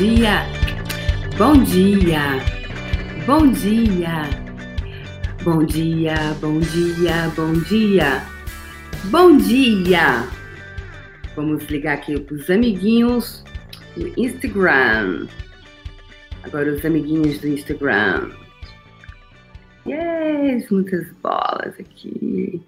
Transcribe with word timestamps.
dia, 0.00 0.46
bom 1.36 1.62
dia, 1.62 2.40
bom 3.26 3.52
dia, 3.52 4.22
bom 5.44 5.62
dia, 5.62 6.14
bom 6.40 6.58
dia, 6.58 7.28
bom 7.36 7.52
dia, 7.52 8.22
bom 9.10 9.36
dia. 9.36 10.26
Vamos 11.36 11.64
ligar 11.66 11.98
aqui 11.98 12.18
para 12.18 12.34
os 12.34 12.48
amiguinhos 12.48 13.44
do 13.94 14.18
Instagram. 14.18 15.28
Agora 16.44 16.72
os 16.72 16.82
amiguinhos 16.82 17.38
do 17.40 17.48
Instagram. 17.48 18.30
Yes, 19.86 20.70
muitas 20.70 21.12
bolas 21.22 21.78
aqui. 21.78 22.62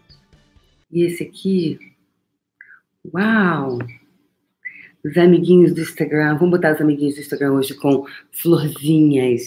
E 0.90 1.04
esse 1.04 1.22
aqui, 1.22 1.78
uau! 3.14 3.78
Os 5.04 5.16
amiguinhos 5.16 5.74
do 5.74 5.80
Instagram. 5.80 6.38
Vamos 6.38 6.50
botar 6.52 6.74
os 6.74 6.80
amiguinhos 6.80 7.16
do 7.16 7.20
Instagram 7.20 7.54
hoje 7.54 7.74
com 7.74 8.06
florzinhas. 8.30 9.44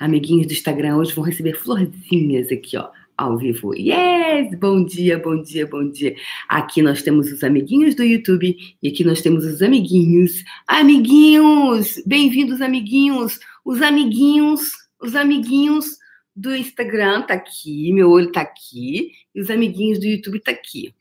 Amiguinhos 0.00 0.46
do 0.46 0.54
Instagram 0.54 0.96
hoje 0.96 1.12
vão 1.12 1.22
receber 1.22 1.52
florzinhas 1.52 2.50
aqui, 2.50 2.78
ó, 2.78 2.88
ao 3.18 3.36
vivo. 3.36 3.74
Yes! 3.74 4.58
Bom 4.58 4.82
dia, 4.82 5.18
bom 5.18 5.42
dia, 5.42 5.66
bom 5.66 5.90
dia. 5.90 6.16
Aqui 6.48 6.80
nós 6.80 7.02
temos 7.02 7.30
os 7.30 7.44
amiguinhos 7.44 7.94
do 7.94 8.02
YouTube 8.02 8.56
e 8.82 8.88
aqui 8.88 9.04
nós 9.04 9.20
temos 9.20 9.44
os 9.44 9.60
amiguinhos. 9.60 10.42
Amiguinhos! 10.66 12.02
Bem-vindos, 12.06 12.62
amiguinhos! 12.62 13.38
Os 13.62 13.82
amiguinhos, 13.82 14.72
os 14.98 15.14
amiguinhos 15.14 16.00
do 16.40 16.56
Instagram 16.56 17.22
tá 17.22 17.34
aqui, 17.34 17.92
meu 17.92 18.10
olho 18.10 18.32
tá 18.32 18.40
aqui, 18.40 19.12
e 19.34 19.40
os 19.42 19.50
amiguinhos 19.50 19.98
do 19.98 20.06
YouTube 20.06 20.40
tá 20.40 20.50
aqui. 20.50 20.94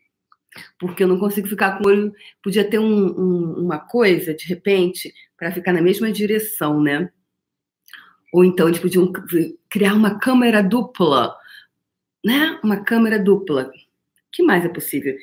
Porque 0.78 1.02
eu 1.02 1.08
não 1.08 1.18
consigo 1.18 1.48
ficar 1.48 1.78
com 1.78 1.86
o 1.86 1.88
olho. 1.88 2.14
Podia 2.44 2.70
ter 2.70 2.78
um, 2.78 3.08
um, 3.08 3.54
uma 3.54 3.80
coisa, 3.80 4.34
de 4.34 4.46
repente, 4.46 5.14
para 5.38 5.52
ficar 5.52 5.72
na 5.72 5.82
mesma 5.82 6.12
direção, 6.12 6.82
né? 6.82 7.10
Ou 8.34 8.44
então 8.44 8.68
eles 8.68 8.82
podiam 8.82 9.14
criar 9.70 9.94
uma 9.94 10.20
câmera 10.20 10.62
dupla, 10.62 11.34
né? 12.26 12.60
Uma 12.62 12.84
câmera 12.84 13.18
dupla. 13.18 13.72
Que 14.34 14.44
mais 14.44 14.66
é 14.66 14.70
possível? 14.70 15.16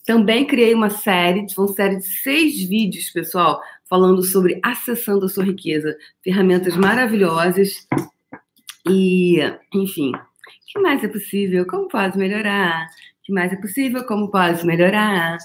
também 0.06 0.46
criei 0.46 0.72
uma 0.72 0.88
série, 0.88 1.44
uma 1.58 1.68
série 1.68 1.96
de 1.96 2.06
seis 2.06 2.62
vídeos, 2.62 3.10
pessoal, 3.10 3.60
falando 3.90 4.22
sobre 4.22 4.60
acessando 4.62 5.26
a 5.26 5.28
sua 5.28 5.44
riqueza. 5.44 5.96
Ferramentas 6.22 6.76
maravilhosas. 6.76 7.86
E, 8.88 9.40
enfim, 9.74 10.12
o 10.14 10.20
que 10.68 10.78
mais 10.78 11.02
é 11.02 11.08
possível? 11.08 11.66
Como 11.66 11.88
pode 11.88 12.16
melhorar? 12.16 12.86
O 12.86 13.22
que 13.24 13.32
mais 13.32 13.52
é 13.52 13.56
possível? 13.56 14.04
Como 14.04 14.30
pode 14.30 14.64
melhorar? 14.64 15.38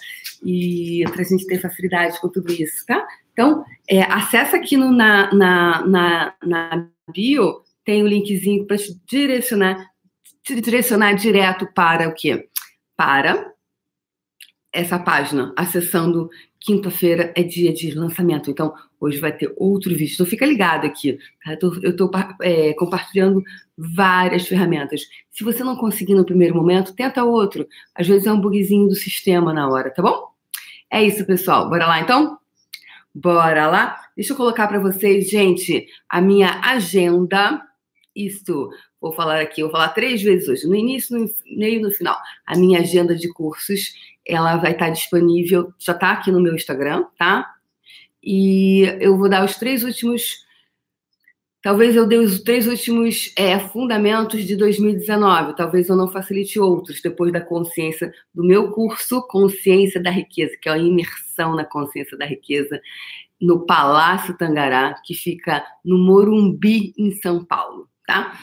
E 0.45 1.03
para 1.11 1.21
a 1.21 1.25
gente 1.25 1.47
ter 1.47 1.59
facilidade 1.59 2.21
com 2.21 2.29
tudo 2.29 2.53
isso, 2.53 2.85
tá? 2.85 3.03
Então, 3.33 3.65
é, 3.89 4.03
acessa 4.03 4.57
aqui 4.57 4.77
no, 4.77 4.91
na, 4.91 5.33
na, 5.33 5.87
na, 5.87 6.33
na 6.43 6.87
bio, 7.11 7.63
tem 7.83 8.03
o 8.03 8.05
um 8.05 8.07
linkzinho 8.07 8.67
para 8.67 8.77
te 8.77 8.95
direcionar, 9.09 9.87
te 10.43 10.61
direcionar 10.61 11.13
direto 11.13 11.67
para 11.73 12.07
o 12.07 12.13
quê? 12.13 12.47
Para 12.95 13.50
essa 14.71 14.97
página, 14.97 15.53
acessando 15.57 16.29
quinta-feira 16.59 17.33
é 17.35 17.43
dia 17.43 17.73
de 17.73 17.91
lançamento. 17.91 18.49
Então, 18.49 18.73
hoje 18.99 19.19
vai 19.19 19.35
ter 19.35 19.53
outro 19.57 19.89
vídeo. 19.89 20.13
Então, 20.13 20.25
fica 20.25 20.45
ligado 20.45 20.85
aqui. 20.85 21.17
Tá? 21.43 21.57
Eu 21.81 21.89
estou 21.89 22.09
é, 22.41 22.73
compartilhando 22.73 23.43
várias 23.77 24.47
ferramentas. 24.47 25.01
Se 25.29 25.43
você 25.43 25.63
não 25.63 25.75
conseguir 25.75 26.13
no 26.13 26.25
primeiro 26.25 26.55
momento, 26.55 26.93
tenta 26.93 27.23
outro. 27.23 27.67
Às 27.95 28.07
vezes 28.07 28.27
é 28.27 28.31
um 28.31 28.39
bugzinho 28.39 28.87
do 28.87 28.95
sistema 28.95 29.53
na 29.53 29.67
hora, 29.67 29.89
tá 29.89 30.01
bom? 30.01 30.27
É 30.89 31.03
isso, 31.03 31.25
pessoal. 31.25 31.69
Bora 31.69 31.87
lá, 31.87 31.99
então? 31.99 32.37
Bora 33.13 33.67
lá? 33.67 33.99
Deixa 34.15 34.33
eu 34.33 34.37
colocar 34.37 34.67
para 34.67 34.79
vocês, 34.79 35.29
gente, 35.29 35.87
a 36.07 36.21
minha 36.21 36.61
agenda. 36.63 37.61
Isso. 38.15 38.69
Vou 39.01 39.11
falar 39.11 39.41
aqui, 39.41 39.63
vou 39.63 39.71
falar 39.71 39.89
três 39.89 40.21
vezes 40.21 40.47
hoje, 40.47 40.67
no 40.67 40.75
início, 40.75 41.17
no 41.17 41.27
meio 41.57 41.79
e 41.79 41.81
no 41.81 41.89
final. 41.89 42.15
A 42.45 42.55
minha 42.55 42.81
agenda 42.81 43.15
de 43.15 43.33
cursos 43.33 43.93
ela 44.25 44.57
vai 44.57 44.71
estar 44.71 44.89
disponível, 44.89 45.73
já 45.79 45.93
está 45.93 46.11
aqui 46.11 46.31
no 46.31 46.39
meu 46.39 46.55
Instagram, 46.55 47.05
tá? 47.17 47.53
E 48.23 48.83
eu 48.99 49.17
vou 49.17 49.29
dar 49.29 49.43
os 49.43 49.55
três 49.55 49.83
últimos. 49.83 50.45
Talvez 51.63 51.95
eu 51.95 52.07
dê 52.07 52.17
os 52.17 52.41
três 52.41 52.67
últimos 52.67 53.33
é, 53.35 53.59
fundamentos 53.59 54.43
de 54.45 54.55
2019. 54.55 55.55
Talvez 55.55 55.89
eu 55.89 55.95
não 55.95 56.07
facilite 56.07 56.59
outros 56.59 57.01
depois 57.01 57.31
da 57.31 57.41
consciência 57.41 58.13
do 58.33 58.43
meu 58.43 58.71
curso 58.71 59.21
Consciência 59.27 60.01
da 60.01 60.09
Riqueza, 60.09 60.57
que 60.59 60.69
é 60.69 60.71
a 60.71 60.77
imersão 60.77 61.55
na 61.55 61.65
consciência 61.65 62.17
da 62.17 62.25
riqueza 62.25 62.81
no 63.39 63.65
Palácio 63.65 64.37
Tangará, 64.37 64.93
que 65.03 65.15
fica 65.15 65.65
no 65.83 65.97
Morumbi, 65.97 66.93
em 66.95 67.11
São 67.11 67.43
Paulo, 67.43 67.89
tá? 68.05 68.39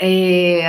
É... 0.00 0.62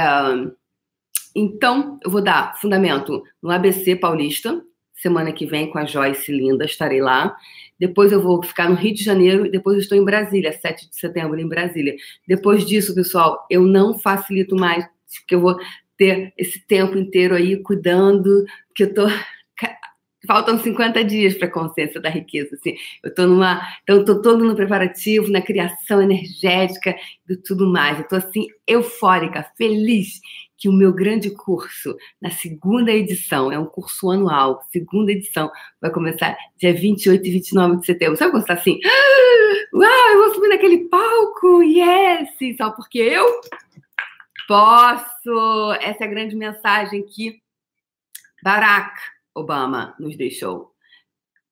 Então, 1.35 1.99
eu 2.03 2.11
vou 2.11 2.21
dar 2.21 2.59
fundamento 2.59 3.23
no 3.41 3.49
ABC 3.49 3.95
Paulista, 3.95 4.61
semana 4.93 5.31
que 5.31 5.45
vem 5.45 5.69
com 5.69 5.79
a 5.79 5.85
Joyce 5.85 6.31
Linda, 6.31 6.65
estarei 6.65 7.01
lá. 7.01 7.35
Depois 7.79 8.11
eu 8.11 8.21
vou 8.21 8.43
ficar 8.43 8.69
no 8.69 8.75
Rio 8.75 8.93
de 8.93 9.03
Janeiro 9.03 9.45
e 9.45 9.49
depois 9.49 9.77
estou 9.77 9.97
em 9.97 10.05
Brasília, 10.05 10.53
7 10.53 10.89
de 10.89 10.95
setembro 10.95 11.39
em 11.39 11.47
Brasília. 11.47 11.95
Depois 12.27 12.65
disso, 12.65 12.93
pessoal, 12.93 13.45
eu 13.49 13.63
não 13.63 13.97
facilito 13.97 14.55
mais, 14.55 14.85
porque 15.19 15.35
eu 15.35 15.41
vou 15.41 15.57
ter 15.97 16.33
esse 16.37 16.59
tempo 16.67 16.97
inteiro 16.97 17.35
aí 17.35 17.57
cuidando, 17.61 18.45
que 18.75 18.83
eu 18.83 18.93
tô 18.93 19.07
faltam 20.27 20.59
50 20.59 21.03
dias 21.03 21.35
para 21.35 21.47
a 21.47 21.51
consciência 21.51 21.99
da 21.99 22.09
riqueza. 22.09 22.55
Assim. 22.55 22.75
Eu 23.03 23.09
estou 23.09 23.27
numa. 23.27 23.61
Então, 23.83 23.99
estou 23.99 24.21
todo 24.21 24.43
no 24.43 24.55
preparativo, 24.55 25.31
na 25.31 25.41
criação 25.41 26.01
energética 26.01 26.95
e 27.29 27.35
tudo 27.37 27.67
mais. 27.67 27.97
Eu 27.97 28.03
estou 28.03 28.17
assim, 28.17 28.47
eufórica, 28.67 29.45
feliz 29.57 30.19
que 30.57 30.69
o 30.69 30.73
meu 30.73 30.93
grande 30.93 31.31
curso, 31.31 31.97
na 32.21 32.29
segunda 32.29 32.91
edição, 32.91 33.51
é 33.51 33.57
um 33.57 33.65
curso 33.65 34.11
anual, 34.11 34.61
segunda 34.71 35.11
edição, 35.11 35.49
vai 35.81 35.89
começar 35.89 36.37
dia 36.55 36.71
28 36.71 37.27
e 37.27 37.31
29 37.31 37.77
de 37.77 37.85
setembro. 37.87 38.15
Sabe 38.15 38.29
quando 38.29 38.45
você 38.45 38.53
está 38.53 38.61
assim? 38.61 38.79
Ah, 38.85 39.75
uau, 39.75 40.11
eu 40.11 40.19
vou 40.19 40.35
subir 40.35 40.49
naquele 40.49 40.87
palco, 40.87 41.63
yes! 41.63 42.29
Só 42.57 42.69
porque 42.69 42.99
eu 42.99 43.25
posso. 44.47 45.73
Essa 45.81 46.03
é 46.03 46.07
a 46.07 46.09
grande 46.11 46.35
mensagem 46.35 47.07
que 47.07 47.41
Barack 48.43 48.93
Obama 49.35 49.95
nos 49.99 50.15
deixou. 50.15 50.71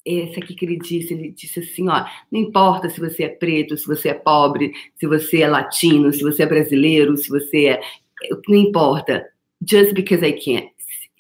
Esse 0.06 0.40
aqui 0.40 0.56
que 0.56 0.66
ele 0.66 0.78
disse, 0.78 1.14
ele 1.14 1.32
disse 1.32 1.60
assim, 1.60 1.88
ó, 1.90 2.06
não 2.32 2.40
importa 2.40 2.90
se 2.90 3.00
você 3.00 3.24
é 3.24 3.30
preto, 3.30 3.78
se 3.78 3.86
você 3.86 4.10
é 4.10 4.14
pobre, 4.14 4.74
se 4.96 5.06
você 5.06 5.42
é 5.42 5.48
latino, 5.48 6.12
se 6.12 6.22
você 6.22 6.44
é 6.44 6.46
brasileiro, 6.46 7.16
se 7.18 7.30
você 7.30 7.68
é 7.68 7.82
não 8.48 8.56
importa. 8.56 9.28
Just 9.62 9.94
because 9.94 10.26
I 10.26 10.34
can. 10.34 10.70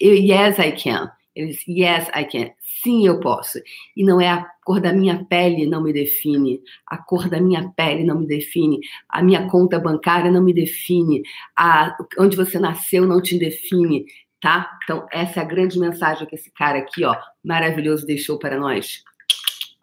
Yes, 0.01 0.57
I 0.59 0.71
can. 0.71 1.11
Ele 1.35 1.47
disse, 1.47 1.71
yes, 1.71 2.07
I 2.15 2.25
can. 2.25 2.51
Sim, 2.83 3.05
eu 3.05 3.19
posso. 3.19 3.59
E 3.95 4.03
não 4.03 4.21
é 4.21 4.29
a 4.29 4.45
cor 4.63 4.79
da 4.79 4.93
minha 4.93 5.25
pele 5.25 5.65
não 5.65 5.83
me 5.83 5.91
define, 5.91 6.61
a 6.85 6.97
cor 6.97 7.29
da 7.29 7.41
minha 7.41 7.69
pele 7.75 8.03
não 8.03 8.19
me 8.19 8.27
define, 8.27 8.79
a 9.09 9.21
minha 9.21 9.47
conta 9.47 9.79
bancária 9.79 10.31
não 10.31 10.43
me 10.43 10.53
define, 10.53 11.21
a, 11.57 11.97
onde 12.17 12.37
você 12.37 12.59
nasceu 12.59 13.05
não 13.05 13.21
te 13.21 13.37
define, 13.37 14.05
tá? 14.41 14.77
Então, 14.83 15.07
essa 15.11 15.39
é 15.39 15.43
a 15.43 15.45
grande 15.45 15.79
mensagem 15.79 16.27
que 16.27 16.35
esse 16.35 16.51
cara 16.51 16.79
aqui, 16.79 17.03
ó, 17.03 17.15
maravilhoso, 17.43 18.05
deixou 18.05 18.37
para 18.37 18.59
nós. 18.59 19.03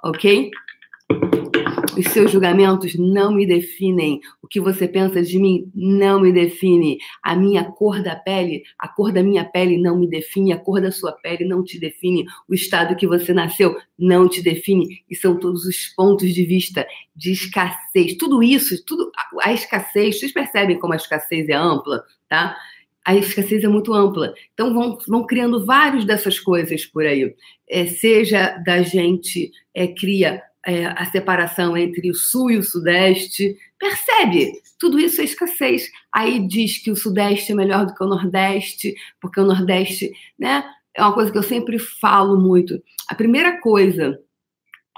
Ok? 0.03 0.51
Os 1.97 2.07
seus 2.13 2.31
julgamentos 2.31 2.95
não 2.97 3.33
me 3.33 3.47
definem. 3.47 4.21
O 4.43 4.47
que 4.47 4.61
você 4.61 4.87
pensa 4.87 5.23
de 5.23 5.39
mim 5.39 5.71
não 5.75 6.21
me 6.21 6.31
define. 6.31 6.99
A 7.23 7.35
minha 7.35 7.65
cor 7.65 8.03
da 8.03 8.15
pele, 8.15 8.65
a 8.79 8.87
cor 8.87 9.11
da 9.11 9.23
minha 9.23 9.45
pele 9.45 9.79
não 9.79 9.99
me 9.99 10.07
define. 10.07 10.53
A 10.53 10.59
cor 10.59 10.81
da 10.81 10.93
sua 10.93 11.13
pele 11.13 11.47
não 11.47 11.65
te 11.65 11.81
define. 11.81 12.27
O 12.47 12.55
estado 12.55 12.97
que 12.97 13.07
você 13.07 13.33
nasceu 13.33 13.75
não 13.99 14.29
te 14.29 14.43
define. 14.43 15.03
E 15.09 15.17
são 15.17 15.39
todos 15.39 15.65
os 15.65 15.87
pontos 15.97 16.35
de 16.35 16.45
vista 16.45 16.87
de 17.15 17.33
escassez. 17.33 18.15
Tudo 18.19 18.43
isso, 18.43 18.85
tudo 18.85 19.11
a 19.41 19.55
escassez. 19.55 20.19
Vocês 20.19 20.33
percebem 20.33 20.79
como 20.79 20.93
a 20.93 20.97
escassez 20.97 21.49
é 21.49 21.55
ampla, 21.55 22.05
tá? 22.29 22.57
A 23.07 23.15
escassez 23.15 23.63
é 23.63 23.69
muito 23.69 23.95
ampla. 23.95 24.35
Então, 24.53 24.75
vão, 24.75 24.99
vão 25.07 25.25
criando 25.25 25.65
várias 25.65 26.05
dessas 26.05 26.41
coisas 26.41 26.85
por 26.85 27.07
aí. 27.07 27.33
É, 27.71 27.87
seja 27.87 28.59
da 28.67 28.83
gente 28.83 29.53
é, 29.73 29.87
cria 29.87 30.43
é, 30.67 30.87
a 30.87 31.07
separação 31.07 31.77
entre 31.77 32.11
o 32.11 32.15
sul 32.15 32.51
e 32.51 32.59
o 32.59 32.65
sudeste. 32.65 33.57
Percebe? 33.79 34.51
Tudo 34.77 34.99
isso 34.99 35.21
é 35.21 35.25
escassez. 35.25 35.89
Aí 36.13 36.49
diz 36.49 36.79
que 36.79 36.91
o 36.91 36.97
sudeste 36.97 37.53
é 37.53 37.55
melhor 37.55 37.87
do 37.87 37.95
que 37.95 38.03
o 38.03 38.09
nordeste, 38.09 38.93
porque 39.21 39.41
o 39.41 39.47
nordeste, 39.47 40.11
né? 40.37 40.65
É 40.93 41.03
uma 41.03 41.13
coisa 41.13 41.31
que 41.31 41.39
eu 41.39 41.45
sempre 41.45 41.79
falo 41.79 42.41
muito. 42.41 42.83
A 43.09 43.15
primeira 43.15 43.61
coisa 43.61 44.19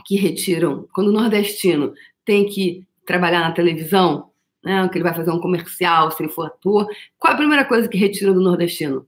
que 0.07 0.17
retiram, 0.17 0.89
quando 0.95 1.09
o 1.09 1.13
nordestino 1.13 1.93
tem 2.25 2.47
que 2.47 2.87
trabalhar 3.05 3.41
na 3.41 3.53
televisão, 3.53 4.28
né, 4.69 4.89
que 4.89 4.99
ele 4.99 5.05
vai 5.05 5.15
fazer 5.15 5.31
um 5.31 5.41
comercial, 5.41 6.11
se 6.11 6.23
ele 6.23 6.33
for 6.33 6.47
ator, 6.47 6.87
qual 7.19 7.33
é 7.33 7.35
a 7.35 7.39
primeira 7.39 7.65
coisa 7.65 7.89
que 7.89 7.99
retiram 7.99 8.35
do 8.35 8.41
nordestino? 8.41 9.07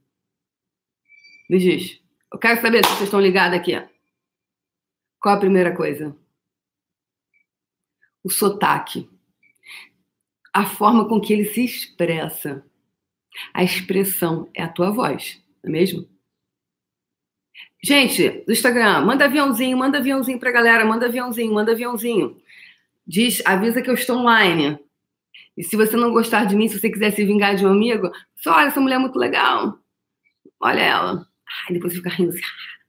Me 1.49 1.59
diz. 1.59 2.01
Eu 2.33 2.39
quero 2.39 2.61
saber 2.61 2.85
se 2.85 2.91
vocês 2.93 3.05
estão 3.05 3.21
ligados 3.21 3.59
aqui. 3.59 3.73
Qual 5.21 5.35
a 5.35 5.41
primeira 5.41 5.75
coisa? 5.77 6.17
o 8.23 8.31
sotaque, 8.31 9.09
a 10.53 10.67
forma 10.67 11.09
com 11.09 11.21
que 11.21 11.33
ele 11.33 11.45
se 11.45 11.65
expressa. 11.65 12.65
A 13.55 13.63
expressão 13.63 14.51
é 14.55 14.63
a 14.63 14.69
tua 14.69 14.91
voz, 14.91 15.41
não 15.63 15.71
é 15.71 15.73
mesmo? 15.73 16.09
Gente, 17.83 18.29
do 18.45 18.53
Instagram, 18.53 19.05
manda 19.05 19.25
aviãozinho, 19.25 19.77
manda 19.77 19.99
aviãozinho 19.99 20.39
pra 20.39 20.51
galera, 20.51 20.85
manda 20.85 21.07
aviãozinho, 21.07 21.55
manda 21.55 21.73
aviãozinho. 21.73 22.37
Diz, 23.07 23.41
avisa 23.47 23.81
que 23.81 23.89
eu 23.89 23.95
estou 23.95 24.19
online. 24.19 24.79
E 25.61 25.63
se 25.63 25.77
você 25.77 25.95
não 25.95 26.11
gostar 26.11 26.47
de 26.47 26.57
mim, 26.57 26.69
se 26.69 26.79
você 26.79 26.89
quiser 26.89 27.11
se 27.11 27.23
vingar 27.23 27.55
de 27.55 27.67
um 27.67 27.69
amigo, 27.69 28.11
só 28.35 28.57
olha, 28.57 28.69
essa 28.69 28.81
mulher 28.81 28.95
é 28.95 28.99
muito 28.99 29.19
legal. 29.19 29.77
Olha 30.59 30.81
ela. 30.81 31.27
Ai, 31.69 31.75
depois 31.75 31.93
fica 31.93 32.09
rindo 32.09 32.31
assim. 32.31 32.41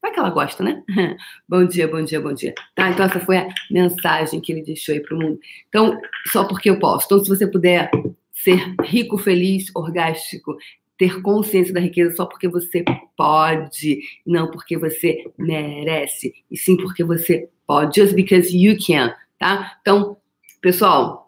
Vai 0.01 0.13
que 0.13 0.17
ela 0.17 0.29
gosta, 0.29 0.63
né? 0.63 0.81
bom 1.49 1.65
dia, 1.65 1.85
bom 1.85 2.01
dia, 2.01 2.21
bom 2.21 2.31
dia. 2.31 2.55
Tá, 2.73 2.89
então 2.89 3.05
essa 3.05 3.19
foi 3.19 3.39
a 3.39 3.49
mensagem 3.69 4.39
que 4.39 4.53
ele 4.53 4.63
deixou 4.63 4.93
aí 4.93 5.01
para 5.01 5.17
o 5.17 5.19
mundo. 5.19 5.37
Então, 5.67 5.99
só 6.31 6.45
porque 6.45 6.69
eu 6.69 6.79
posso. 6.79 7.07
Então, 7.07 7.21
se 7.21 7.27
você 7.27 7.45
puder 7.45 7.91
ser 8.31 8.73
rico, 8.85 9.17
feliz, 9.17 9.65
orgástico, 9.75 10.55
ter 10.97 11.21
consciência 11.21 11.73
da 11.73 11.81
riqueza 11.81 12.15
só 12.15 12.25
porque 12.25 12.47
você 12.47 12.85
pode, 13.17 13.99
não 14.25 14.49
porque 14.49 14.77
você 14.77 15.29
merece, 15.37 16.33
e 16.49 16.55
sim 16.55 16.77
porque 16.77 17.03
você 17.03 17.49
pode, 17.67 17.99
just 17.99 18.15
because 18.15 18.55
you 18.55 18.77
can, 18.79 19.13
tá? 19.37 19.77
Então, 19.81 20.15
pessoal, 20.61 21.27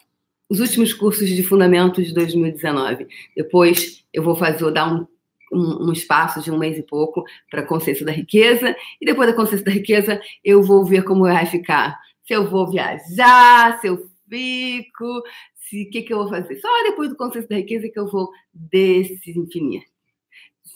os 0.53 0.59
últimos 0.59 0.93
cursos 0.93 1.27
de 1.27 1.41
fundamentos 1.41 2.05
de 2.05 2.13
2019. 2.13 3.07
Depois 3.35 4.05
eu 4.13 4.21
vou 4.21 4.35
fazer, 4.35 4.69
dar 4.71 4.93
um 4.93 5.07
um, 5.51 5.89
um 5.89 5.91
espaço 5.93 6.41
de 6.41 6.49
um 6.49 6.57
mês 6.57 6.77
e 6.77 6.81
pouco 6.81 7.23
para 7.49 7.61
consciência 7.61 8.03
da 8.03 8.11
riqueza, 8.11 8.75
e 8.99 9.05
depois 9.05 9.29
da 9.29 9.35
consciência 9.35 9.63
da 9.63 9.71
riqueza 9.71 10.19
eu 10.43 10.63
vou 10.63 10.83
ver 10.83 11.03
como 11.03 11.25
vai 11.25 11.45
ficar. 11.45 11.99
Se 12.23 12.33
eu 12.33 12.49
vou 12.49 12.69
viajar, 12.71 13.79
se 13.79 13.87
eu 13.87 14.09
fico, 14.27 15.23
se 15.55 15.83
o 15.83 15.89
que, 15.91 16.01
que 16.01 16.13
eu 16.13 16.19
vou 16.19 16.29
fazer. 16.29 16.55
Só 16.59 16.67
depois 16.83 17.09
do 17.09 17.15
consciência 17.15 17.49
da 17.49 17.57
riqueza 17.57 17.87
que 17.87 17.99
eu 17.99 18.07
vou 18.07 18.31
definir. 18.51 19.83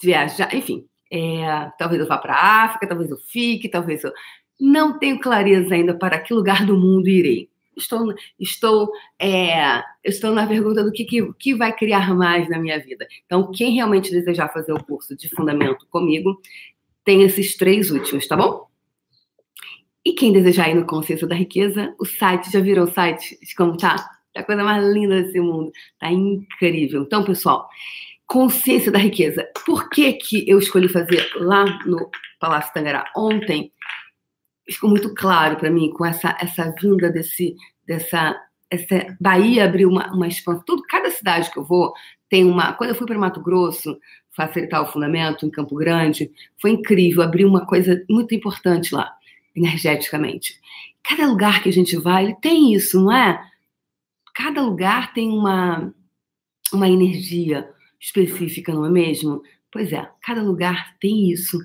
Viajar, 0.02 0.54
enfim. 0.54 0.86
É, 1.12 1.72
talvez 1.80 2.00
eu 2.00 2.08
vá 2.08 2.18
para 2.18 2.36
a 2.36 2.64
África, 2.66 2.88
talvez 2.88 3.10
eu 3.10 3.18
fique, 3.18 3.70
talvez 3.70 4.04
eu. 4.04 4.12
Não 4.60 5.00
tenho 5.00 5.20
clareza 5.20 5.74
ainda 5.74 5.96
para 5.96 6.20
que 6.20 6.34
lugar 6.34 6.66
do 6.66 6.78
mundo 6.78 7.08
irei 7.08 7.50
estou, 7.78 8.14
estou, 8.40 8.92
é, 9.20 9.84
estou 10.04 10.34
na 10.34 10.48
pergunta 10.48 10.84
do 10.84 10.92
que, 10.92 11.06
que, 11.06 11.34
que 11.34 11.56
vai 11.56 11.76
criar 11.76 12.14
mais 12.16 12.50
na 12.50 12.60
minha 12.60 12.80
vida. 12.80 13.08
Então, 13.26 13.52
quem 13.52 13.74
realmente 13.74 14.12
desejar 14.12 14.50
fazer 14.50 14.74
o 14.74 14.84
curso 14.84 15.16
de 15.16 15.30
fundamento 15.30 15.86
comigo, 15.90 16.40
tem 17.04 17.24
esses 17.24 17.56
três 17.56 17.92
últimos, 17.92 18.28
tá 18.28 18.36
bom? 18.36 18.68
E 20.04 20.14
quem 20.14 20.32
desejar 20.32 20.70
ir 20.70 20.76
no 20.76 20.86
Consciência 20.86 21.28
da 21.28 21.36
Riqueza, 21.36 21.94
o 22.00 22.06
site, 22.06 22.52
já 22.52 22.60
virou 22.60 22.86
o 22.86 22.92
site 22.92 23.38
de 23.42 23.56
como 23.56 23.78
tá? 23.78 23.96
É 24.34 24.40
a 24.40 24.44
coisa 24.44 24.64
mais 24.64 24.86
linda 24.94 25.22
desse 25.22 25.40
mundo. 25.40 25.72
Tá 26.00 26.12
incrível. 26.12 27.04
Então, 27.04 27.24
pessoal, 27.24 27.68
Consciência 28.26 28.92
da 28.92 29.00
Riqueza. 29.00 29.48
Por 29.66 29.90
que, 29.90 30.14
que 30.14 30.50
eu 30.50 30.60
escolhi 30.60 30.90
fazer 30.90 31.30
lá 31.36 31.66
no 31.86 32.10
Palácio 32.40 32.74
Tangará 32.74 33.10
ontem? 33.16 33.72
Ficou 34.70 34.90
muito 34.90 35.14
claro 35.14 35.58
para 35.58 35.70
mim 35.70 35.90
com 35.92 36.06
essa 36.06 36.38
essa 36.40 36.74
vinda 36.80 37.10
desse 37.10 37.56
dessa 37.86 38.36
essa 38.70 39.16
Bahia 39.20 39.66
abriu 39.66 39.90
uma, 39.90 40.14
uma 40.14 40.28
expansão. 40.28 40.64
Tudo, 40.66 40.84
cada 40.84 41.10
cidade 41.10 41.52
que 41.52 41.58
eu 41.58 41.64
vou 41.64 41.94
tem 42.30 42.46
uma. 42.46 42.74
Quando 42.74 42.92
eu 42.92 42.96
fui 42.96 43.08
para 43.08 43.18
Mato 43.18 43.42
Grosso 43.42 43.98
facilitar 44.32 44.84
o 44.84 44.86
fundamento 44.86 45.46
em 45.46 45.50
Campo 45.50 45.76
Grande, 45.76 46.32
foi 46.62 46.72
incrível. 46.72 47.24
Abriu 47.24 47.48
uma 47.48 47.66
coisa 47.66 48.04
muito 48.10 48.36
importante 48.36 48.94
lá, 48.94 49.12
energeticamente. 49.56 50.60
Cada 51.04 51.28
lugar 51.28 51.64
que 51.64 51.70
a 51.70 51.74
gente 51.74 51.96
vai, 51.96 52.26
ele 52.26 52.36
tem 52.36 52.74
isso, 52.74 53.02
não 53.02 53.12
é? 53.12 53.42
Cada 54.36 54.62
lugar 54.62 55.14
tem 55.14 55.30
uma 55.30 55.94
uma 56.74 56.90
energia 56.90 57.70
específica, 58.00 58.74
não 58.74 58.86
é 58.86 58.90
mesmo? 58.90 59.42
Pois 59.72 59.92
é, 59.94 60.10
cada 60.22 60.42
lugar 60.42 60.96
tem 61.00 61.32
isso. 61.32 61.58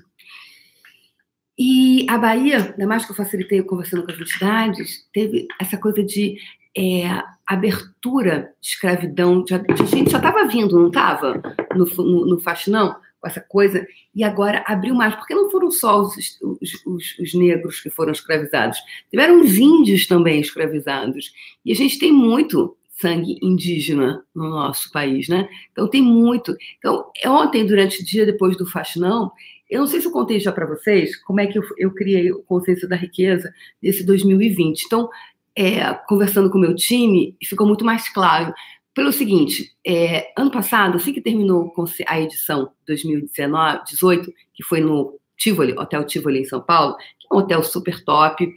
E 1.57 2.05
a 2.09 2.17
Bahia, 2.17 2.71
ainda 2.71 2.87
mais 2.87 3.05
que 3.05 3.11
eu 3.11 3.15
facilitei 3.15 3.61
conversando 3.61 4.03
com 4.03 4.11
as 4.11 4.19
entidades, 4.19 5.07
teve 5.13 5.47
essa 5.59 5.77
coisa 5.77 6.03
de 6.03 6.37
é, 6.75 7.03
abertura 7.45 8.53
de 8.59 8.67
escravidão. 8.69 9.43
De 9.43 9.85
gente 9.85 10.11
já 10.11 10.17
estava 10.17 10.47
vindo, 10.47 10.79
não 10.79 10.87
estava? 10.87 11.41
No, 11.75 11.85
no, 11.85 12.25
no 12.25 12.39
faxinão, 12.39 12.95
com 13.19 13.27
essa 13.27 13.39
coisa, 13.39 13.87
e 14.13 14.23
agora 14.23 14.63
abriu 14.67 14.93
mais, 14.93 15.15
porque 15.15 15.33
não 15.33 15.49
foram 15.49 15.71
só 15.71 16.01
os, 16.01 16.15
os, 16.41 16.85
os, 16.85 17.19
os, 17.19 17.33
negros 17.33 17.79
que 17.79 17.89
foram 17.89 18.11
escravizados, 18.11 18.77
tiveram 19.09 19.39
os 19.39 19.57
índios 19.57 20.07
também 20.07 20.41
escravizados. 20.41 21.31
E 21.63 21.71
a 21.71 21.75
gente 21.75 21.97
tem 21.97 22.11
muito 22.11 22.75
sangue 22.89 23.37
indígena 23.41 24.23
no 24.35 24.49
nosso 24.49 24.91
país, 24.91 25.27
né? 25.27 25.47
Então 25.71 25.87
tem 25.87 26.01
muito. 26.01 26.55
Então, 26.77 27.05
ontem, 27.25 27.65
durante 27.65 28.01
o 28.01 28.05
dia 28.05 28.25
depois 28.25 28.57
do 28.57 28.65
faxinão, 28.65 29.31
eu 29.73 29.79
não 29.79 29.87
sei 29.87 29.99
se 29.99 30.07
eu 30.07 30.11
contei 30.11 30.39
já 30.39 30.51
para 30.51 30.67
vocês 30.67 31.15
como 31.23 31.41
é 31.41 31.47
que 31.47 31.57
eu, 31.57 31.63
eu 31.77 31.91
criei 31.91 32.31
o 32.31 32.43
conceito 32.43 32.87
da 32.87 32.95
riqueza 32.95 33.51
nesse 33.81 34.05
2020. 34.05 34.83
Então, 34.83 35.09
é, 35.55 35.93
conversando 36.07 36.49
com 36.51 36.59
o 36.59 36.61
meu 36.61 36.75
time, 36.75 37.35
ficou 37.43 37.65
muito 37.65 37.83
mais 37.83 38.07
claro. 38.07 38.53
Pelo 38.93 39.11
seguinte, 39.11 39.71
é, 39.85 40.31
ano 40.37 40.51
passado, 40.51 40.97
assim 40.97 41.11
que 41.11 41.21
terminou 41.21 41.73
a 42.05 42.21
edição 42.21 42.71
2019, 42.85 43.83
18, 43.85 44.31
que 44.53 44.63
foi 44.63 44.79
no 44.79 45.19
Tivoli, 45.35 45.73
Hotel 45.73 46.05
Tivoli 46.05 46.41
em 46.41 46.45
São 46.45 46.61
Paulo, 46.61 46.95
que 46.95 47.27
é 47.31 47.35
um 47.35 47.39
hotel 47.39 47.63
super 47.63 48.03
top, 48.03 48.53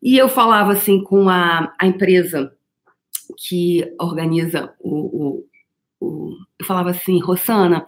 e 0.00 0.16
eu 0.16 0.28
falava 0.28 0.72
assim 0.72 1.02
com 1.02 1.28
a, 1.28 1.74
a 1.80 1.86
empresa 1.86 2.54
que 3.36 3.92
organiza 3.98 4.72
o, 4.78 4.90
o, 4.90 5.46
o, 6.00 6.36
Eu 6.60 6.64
falava 6.64 6.90
assim, 6.90 7.18
Rosana, 7.20 7.84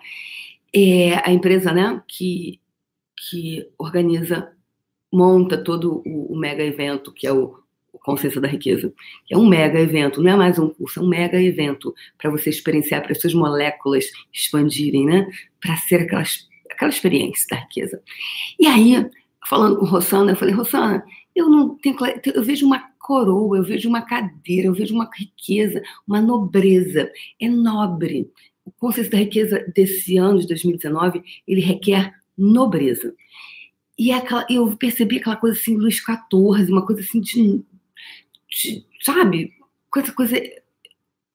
é 0.75 1.28
a 1.28 1.32
empresa 1.32 1.73
né, 1.73 2.02
que, 2.06 2.61
que 3.16 3.68
organiza, 3.78 4.52
monta 5.12 5.56
todo 5.62 6.02
o, 6.06 6.32
o 6.32 6.37
mega 6.37 6.62
evento, 6.62 7.12
que 7.12 7.26
é 7.26 7.32
o, 7.32 7.58
o 7.92 7.99
Consciência 7.99 8.40
da 8.40 8.49
Riqueza, 8.49 8.92
que 9.26 9.35
é 9.35 9.38
um 9.38 9.46
mega 9.46 9.80
evento, 9.80 10.23
não 10.23 10.30
é 10.30 10.37
mais 10.37 10.58
um 10.58 10.68
curso, 10.68 11.00
é 11.00 11.02
um 11.02 11.08
mega 11.08 11.40
evento 11.40 11.94
para 12.18 12.30
você 12.30 12.50
experienciar, 12.50 13.02
para 13.02 13.14
suas 13.14 13.35
moléculas 13.35 14.04
expandirem, 14.32 15.06
né? 15.06 15.28
Para 15.61 15.76
ser 15.76 16.02
aquelas, 16.02 16.46
aquela 16.70 16.90
experiência 16.90 17.46
da 17.50 17.56
riqueza. 17.56 18.02
E 18.58 18.66
aí, 18.66 19.08
falando 19.49 19.78
com 19.78 19.87
Rosana, 19.87 20.32
eu 20.32 20.37
falei, 20.37 20.54
Rosana, 20.54 21.04
eu 21.35 21.49
não 21.49 21.76
tenho 21.76 21.96
eu 22.35 22.42
vejo 22.42 22.66
uma 22.66 22.80
coroa, 22.99 23.58
eu 23.58 23.62
vejo 23.62 23.88
uma 23.88 24.02
cadeira, 24.02 24.66
eu 24.66 24.75
vejo 24.75 24.94
uma 24.94 25.08
riqueza, 25.14 25.82
uma 26.06 26.20
nobreza. 26.20 27.11
É 27.40 27.49
nobre 27.49 28.30
o 28.66 28.73
conceito 28.73 29.11
da 29.11 29.18
riqueza 29.18 29.64
desse 29.75 30.18
ano 30.18 30.40
de 30.40 30.46
2019, 30.49 31.23
ele 31.46 31.61
requer 31.61 32.12
nobreza. 32.37 33.14
e 33.99 34.12
aquela, 34.12 34.44
eu 34.50 34.76
percebi 34.76 35.18
aquela 35.18 35.37
coisa 35.37 35.58
assim, 35.58 35.76
Luís 35.76 35.96
XIV, 35.96 36.70
uma 36.70 36.85
coisa 36.85 37.00
assim 37.00 37.20
de, 37.20 37.64
de 38.50 38.85
sabe? 39.00 39.54
Coisa, 39.90 40.12
coisa 40.12 40.37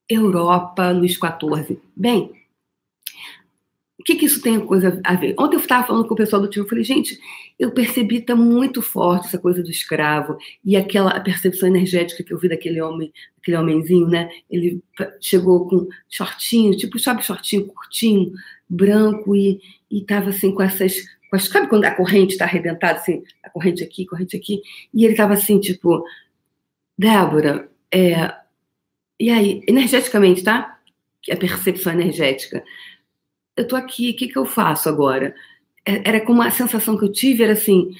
Europa, 0.07 0.91
Luís 0.91 1.13
XIV. 1.13 1.79
Bem, 1.95 2.31
o 4.01 4.03
que, 4.03 4.15
que 4.15 4.25
isso 4.25 4.41
tem 4.41 4.59
coisa 4.59 4.99
a 5.03 5.13
ver? 5.15 5.35
Ontem 5.37 5.55
eu 5.55 5.61
estava 5.61 5.85
falando 5.85 6.07
com 6.07 6.15
o 6.15 6.17
pessoal 6.17 6.41
do 6.41 6.49
time, 6.49 6.65
eu 6.65 6.69
falei, 6.69 6.83
gente, 6.83 7.19
eu 7.59 7.71
percebi 7.71 8.15
que 8.15 8.21
está 8.21 8.35
muito 8.35 8.81
forte 8.81 9.27
essa 9.27 9.37
coisa 9.37 9.61
do 9.61 9.69
escravo 9.69 10.37
e 10.65 10.75
aquela 10.75 11.19
percepção 11.19 11.69
energética 11.69 12.23
que 12.23 12.33
eu 12.33 12.39
vi 12.39 12.49
daquele 12.49 12.81
homem, 12.81 13.13
aquele 13.39 13.57
homenzinho, 13.57 14.07
né? 14.07 14.27
Ele 14.49 14.81
chegou 15.19 15.67
com 15.67 15.87
shortinho, 16.09 16.75
tipo, 16.75 16.97
sabe, 16.97 17.23
shortinho 17.23 17.67
curtinho, 17.67 18.31
branco 18.67 19.35
e 19.35 19.61
estava 19.91 20.31
assim 20.31 20.51
com 20.51 20.63
essas, 20.63 20.95
com 21.29 21.35
as, 21.35 21.43
sabe 21.43 21.67
quando 21.67 21.85
a 21.85 21.91
corrente 21.93 22.33
está 22.33 22.45
arrebentada, 22.45 22.97
assim, 22.99 23.21
a 23.43 23.51
corrente 23.51 23.83
aqui, 23.83 24.07
corrente 24.07 24.35
aqui, 24.35 24.61
e 24.91 25.05
ele 25.05 25.13
estava 25.13 25.33
assim, 25.33 25.59
tipo, 25.59 26.03
Débora, 26.97 27.69
é, 27.93 28.33
e 29.19 29.29
aí, 29.29 29.61
energeticamente, 29.67 30.43
tá? 30.43 30.79
A 31.31 31.35
percepção 31.35 31.93
energética 31.93 32.63
eu 33.61 33.67
tô 33.67 33.75
aqui, 33.75 34.11
o 34.11 34.15
que, 34.15 34.27
que 34.27 34.37
eu 34.37 34.45
faço 34.45 34.89
agora? 34.89 35.33
É, 35.85 36.09
era 36.09 36.21
como 36.21 36.41
a 36.41 36.51
sensação 36.51 36.97
que 36.97 37.05
eu 37.05 37.11
tive, 37.11 37.43
era 37.43 37.53
assim, 37.53 37.91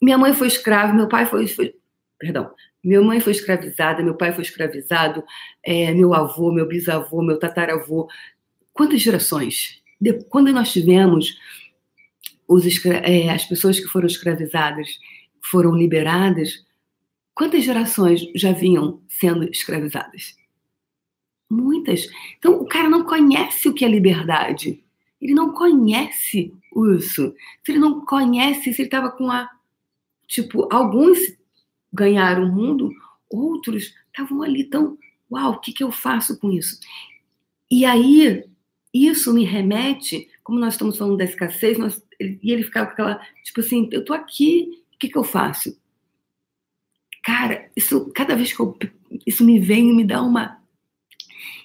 minha 0.00 0.18
mãe 0.18 0.32
foi 0.34 0.46
escrava, 0.46 0.92
meu 0.92 1.08
pai 1.08 1.26
foi, 1.26 1.46
foi 1.46 1.74
perdão, 2.18 2.50
minha 2.82 3.00
mãe 3.02 3.20
foi 3.20 3.32
escravizada, 3.32 4.02
meu 4.02 4.14
pai 4.14 4.32
foi 4.32 4.42
escravizado, 4.42 5.24
é, 5.64 5.92
meu 5.92 6.14
avô, 6.14 6.52
meu 6.52 6.66
bisavô, 6.66 7.22
meu 7.22 7.38
tataravô. 7.38 8.08
Quantas 8.72 9.02
gerações? 9.02 9.82
De, 10.00 10.24
quando 10.24 10.52
nós 10.52 10.72
tivemos 10.72 11.36
os, 12.48 12.64
é, 12.86 13.30
as 13.30 13.44
pessoas 13.44 13.78
que 13.78 13.86
foram 13.86 14.06
escravizadas 14.06 14.88
foram 15.42 15.74
liberadas, 15.74 16.64
quantas 17.34 17.64
gerações 17.64 18.22
já 18.34 18.52
vinham 18.52 19.02
sendo 19.08 19.44
escravizadas? 19.50 20.34
Muitas. 21.50 22.08
Então, 22.38 22.60
o 22.60 22.66
cara 22.66 22.88
não 22.88 23.04
conhece 23.04 23.68
o 23.68 23.74
que 23.74 23.84
é 23.84 23.88
liberdade. 23.88 24.82
Ele 25.20 25.34
não 25.34 25.52
conhece 25.52 26.54
isso. 26.96 27.34
Se 27.64 27.72
ele 27.72 27.78
não 27.78 28.04
conhece, 28.04 28.72
se 28.72 28.80
ele 28.80 28.88
estava 28.88 29.10
com 29.10 29.30
a. 29.30 29.48
Tipo, 30.26 30.68
alguns 30.72 31.18
ganharam 31.92 32.44
o 32.44 32.52
mundo, 32.52 32.90
outros 33.28 33.94
estavam 34.06 34.42
ali 34.42 34.64
tão. 34.64 34.96
Uau, 35.30 35.52
o 35.52 35.58
que, 35.58 35.72
que 35.72 35.84
eu 35.84 35.92
faço 35.92 36.38
com 36.38 36.50
isso? 36.50 36.80
E 37.70 37.84
aí, 37.84 38.44
isso 38.92 39.32
me 39.32 39.44
remete, 39.44 40.28
como 40.42 40.58
nós 40.58 40.74
estamos 40.74 40.96
falando 40.96 41.18
da 41.18 41.24
escassez, 41.24 41.78
nós, 41.78 42.02
ele, 42.18 42.38
e 42.42 42.52
ele 42.52 42.62
ficava 42.62 42.86
com 42.86 42.92
aquela. 42.92 43.20
Tipo 43.44 43.60
assim, 43.60 43.88
eu 43.92 44.04
tô 44.04 44.14
aqui, 44.14 44.82
o 44.94 44.98
que, 44.98 45.08
que 45.08 45.18
eu 45.18 45.24
faço? 45.24 45.78
Cara, 47.22 47.70
isso, 47.76 48.10
cada 48.14 48.34
vez 48.34 48.52
que 48.52 48.60
eu. 48.60 48.76
Isso 49.26 49.44
me 49.44 49.58
vem 49.58 49.94
me 49.94 50.04
dá 50.04 50.22
uma 50.22 50.60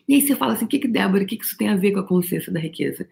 e 0.07 0.15
aí 0.15 0.21
você 0.21 0.35
fala 0.35 0.53
assim, 0.53 0.65
o 0.65 0.67
que, 0.67 0.79
que 0.79 0.87
Débora, 0.87 1.23
o 1.23 1.27
que, 1.27 1.37
que 1.37 1.43
isso 1.43 1.57
tem 1.57 1.69
a 1.69 1.75
ver 1.75 1.91
com 1.91 1.99
a 1.99 2.07
consciência 2.07 2.51
da 2.51 2.59
riqueza? 2.59 3.07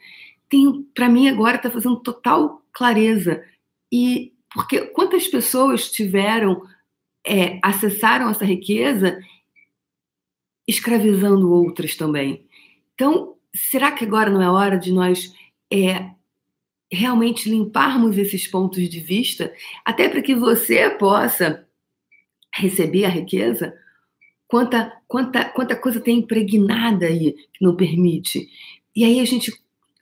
Tem, 0.49 0.83
para 0.93 1.09
mim 1.09 1.27
agora 1.27 1.57
está 1.57 1.69
fazendo 1.69 1.99
total 2.01 2.61
clareza. 2.71 3.43
E 3.91 4.33
porque 4.53 4.81
quantas 4.87 5.27
pessoas 5.27 5.91
tiveram, 5.91 6.61
é, 7.25 7.59
acessaram 7.63 8.29
essa 8.29 8.45
riqueza 8.45 9.19
escravizando 10.67 11.51
outras 11.51 11.95
também? 11.95 12.47
Então, 12.93 13.35
será 13.55 13.91
que 13.91 14.05
agora 14.05 14.29
não 14.29 14.41
é 14.41 14.49
hora 14.49 14.77
de 14.77 14.91
nós 14.91 15.33
é, 15.71 16.11
realmente 16.91 17.49
limparmos 17.49 18.17
esses 18.17 18.47
pontos 18.47 18.87
de 18.87 18.99
vista, 18.99 19.53
até 19.83 20.07
para 20.07 20.21
que 20.21 20.35
você 20.35 20.89
possa 20.91 21.67
receber 22.55 23.05
a 23.05 23.09
riqueza 23.09 23.75
quanta, 24.47 24.95
quanta, 25.07 25.45
quanta 25.45 25.75
coisa 25.75 25.99
tem 25.99 26.19
impregnada 26.19 27.07
aí 27.07 27.33
que 27.51 27.65
não 27.65 27.75
permite. 27.75 28.47
E 28.95 29.03
aí 29.03 29.19
a 29.19 29.25
gente, 29.25 29.51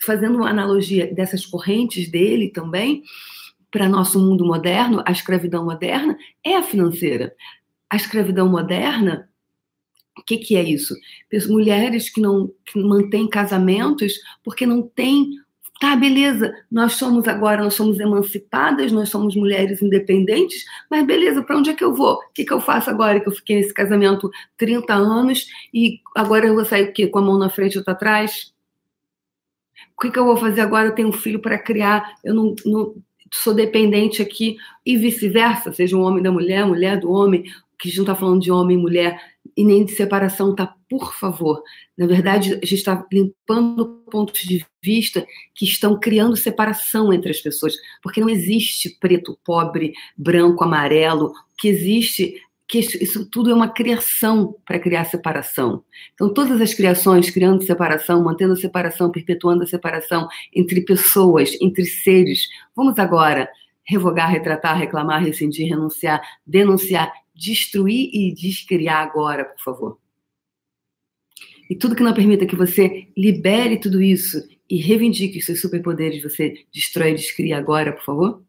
fazendo 0.02 0.38
uma 0.38 0.50
analogia 0.50 1.14
dessas 1.14 1.46
correntes 1.46 2.10
dele 2.10 2.50
também, 2.50 3.04
para 3.70 3.88
nosso 3.88 4.20
mundo 4.20 4.46
moderno, 4.46 5.02
a 5.06 5.12
escravidão 5.12 5.64
moderna 5.64 6.18
é 6.44 6.56
a 6.56 6.64
financeira. 6.64 7.34
A 7.90 7.96
escravidão 7.96 8.50
moderna, 8.50 9.30
o 10.18 10.24
que, 10.24 10.38
que 10.38 10.56
é 10.56 10.64
isso? 10.64 10.94
Mulheres 11.48 12.10
que 12.10 12.20
não 12.20 12.52
que 12.66 12.80
mantêm 12.80 13.30
casamentos 13.30 14.14
porque 14.44 14.66
não 14.66 14.82
têm 14.82 15.32
Tá, 15.82 15.96
beleza, 15.96 16.54
nós 16.72 16.94
somos 16.94 17.28
agora, 17.28 17.64
nós 17.64 17.74
somos 17.74 18.00
emancipadas, 18.00 18.92
nós 18.92 19.10
somos 19.10 19.36
mulheres 19.36 19.82
independentes, 19.82 20.64
mas 20.88 21.04
beleza, 21.08 21.42
para 21.42 21.58
onde 21.58 21.72
é 21.72 21.74
que 21.74 21.84
eu 21.84 21.96
vou? 21.96 22.18
O 22.18 22.30
que, 22.36 22.46
que 22.46 22.54
eu 22.54 22.62
faço 22.62 22.92
agora 22.92 23.20
que 23.20 23.28
eu 23.28 23.32
fiquei 23.32 23.56
nesse 23.56 23.74
casamento 23.74 24.30
30 24.58 24.94
anos 24.94 25.48
e 25.74 26.00
agora 26.16 26.46
eu 26.46 26.54
vou 26.54 26.66
sair 26.66 26.90
o 26.90 26.94
quê? 26.94 27.08
Com 27.08 27.18
a 27.18 27.24
mão 27.24 27.40
na 27.40 27.50
frente 27.50 27.74
e 27.74 27.78
outra 27.80 27.94
atrás? 27.94 28.54
O 30.02 30.04
que, 30.04 30.10
que 30.10 30.18
eu 30.18 30.26
vou 30.26 30.36
fazer 30.36 30.62
agora? 30.62 30.88
Eu 30.88 30.96
tenho 30.96 31.10
um 31.10 31.14
filho 31.14 31.40
para 31.40 31.60
criar, 31.60 32.16
eu 32.24 32.34
não, 32.34 32.56
não 32.66 32.96
sou 33.32 33.54
dependente 33.54 34.20
aqui 34.20 34.58
e 34.84 34.98
vice-versa, 34.98 35.72
seja 35.72 35.96
um 35.96 36.02
homem 36.02 36.24
da 36.24 36.32
mulher, 36.32 36.66
mulher 36.66 37.00
do 37.00 37.12
homem, 37.12 37.44
que 37.78 37.88
a 37.88 37.92
gente 37.92 37.98
não 37.98 38.04
está 38.06 38.16
falando 38.16 38.42
de 38.42 38.52
homem 38.52 38.80
e 38.80 38.82
mulher 38.82 39.22
e 39.56 39.64
nem 39.64 39.86
de 39.86 39.92
separação, 39.92 40.56
tá? 40.56 40.74
Por 40.90 41.14
favor. 41.14 41.62
Na 41.96 42.08
verdade, 42.08 42.54
a 42.54 42.66
gente 42.66 42.78
está 42.78 43.06
limpando 43.14 44.04
pontos 44.10 44.42
de 44.42 44.66
vista 44.82 45.24
que 45.54 45.66
estão 45.66 46.00
criando 46.00 46.36
separação 46.36 47.14
entre 47.14 47.30
as 47.30 47.40
pessoas, 47.40 47.76
porque 48.02 48.20
não 48.20 48.30
existe 48.30 48.98
preto, 49.00 49.38
pobre, 49.46 49.94
branco, 50.18 50.64
amarelo. 50.64 51.28
O 51.28 51.34
que 51.60 51.68
existe 51.68 52.42
que 52.72 52.80
isso 52.80 53.30
tudo 53.30 53.52
é 53.52 53.54
uma 53.54 53.68
criação 53.68 54.56
para 54.66 54.80
criar 54.80 55.04
separação. 55.04 55.84
Então, 56.14 56.34
todas 56.34 56.62
as 56.62 56.74
criações 56.74 57.30
criando 57.30 57.62
separação, 57.66 58.24
mantendo 58.24 58.54
a 58.54 58.56
separação, 58.56 59.12
perpetuando 59.12 59.64
a 59.64 59.68
separação 59.68 60.30
entre 60.56 60.80
pessoas, 60.80 61.52
entre 61.62 61.84
seres. 61.84 62.48
Vamos 62.74 62.98
agora 62.98 63.50
revogar, 63.84 64.32
retratar, 64.32 64.78
reclamar, 64.78 65.22
rescindir, 65.22 65.68
renunciar, 65.68 66.22
denunciar 66.48 67.12
destruir 67.36 68.10
e 68.14 68.34
descriar 68.34 69.06
agora, 69.06 69.44
por 69.44 69.60
favor. 69.62 70.00
E 71.70 71.76
tudo 71.76 71.96
que 71.96 72.04
não 72.04 72.14
permita 72.14 72.46
que 72.46 72.56
você 72.56 73.08
libere 73.18 73.80
tudo 73.80 74.02
isso 74.02 74.48
e 74.70 74.78
reivindique 74.78 75.40
os 75.40 75.46
seus 75.46 75.60
superpoderes, 75.60 76.24
você 76.24 76.66
destrói 76.74 77.12
e 77.12 77.16
descria 77.16 77.58
agora, 77.58 77.92
por 77.92 78.04
favor? 78.04 78.44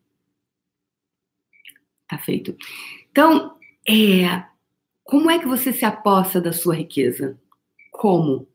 Tá 2.08 2.18
feito. 2.18 2.56
Então, 3.10 3.56
é, 3.88 4.44
como 5.04 5.30
é 5.30 5.38
que 5.38 5.46
você 5.46 5.72
se 5.72 5.84
aposta 5.84 6.40
da 6.40 6.52
sua 6.52 6.74
riqueza? 6.74 7.38
Como 7.90 8.48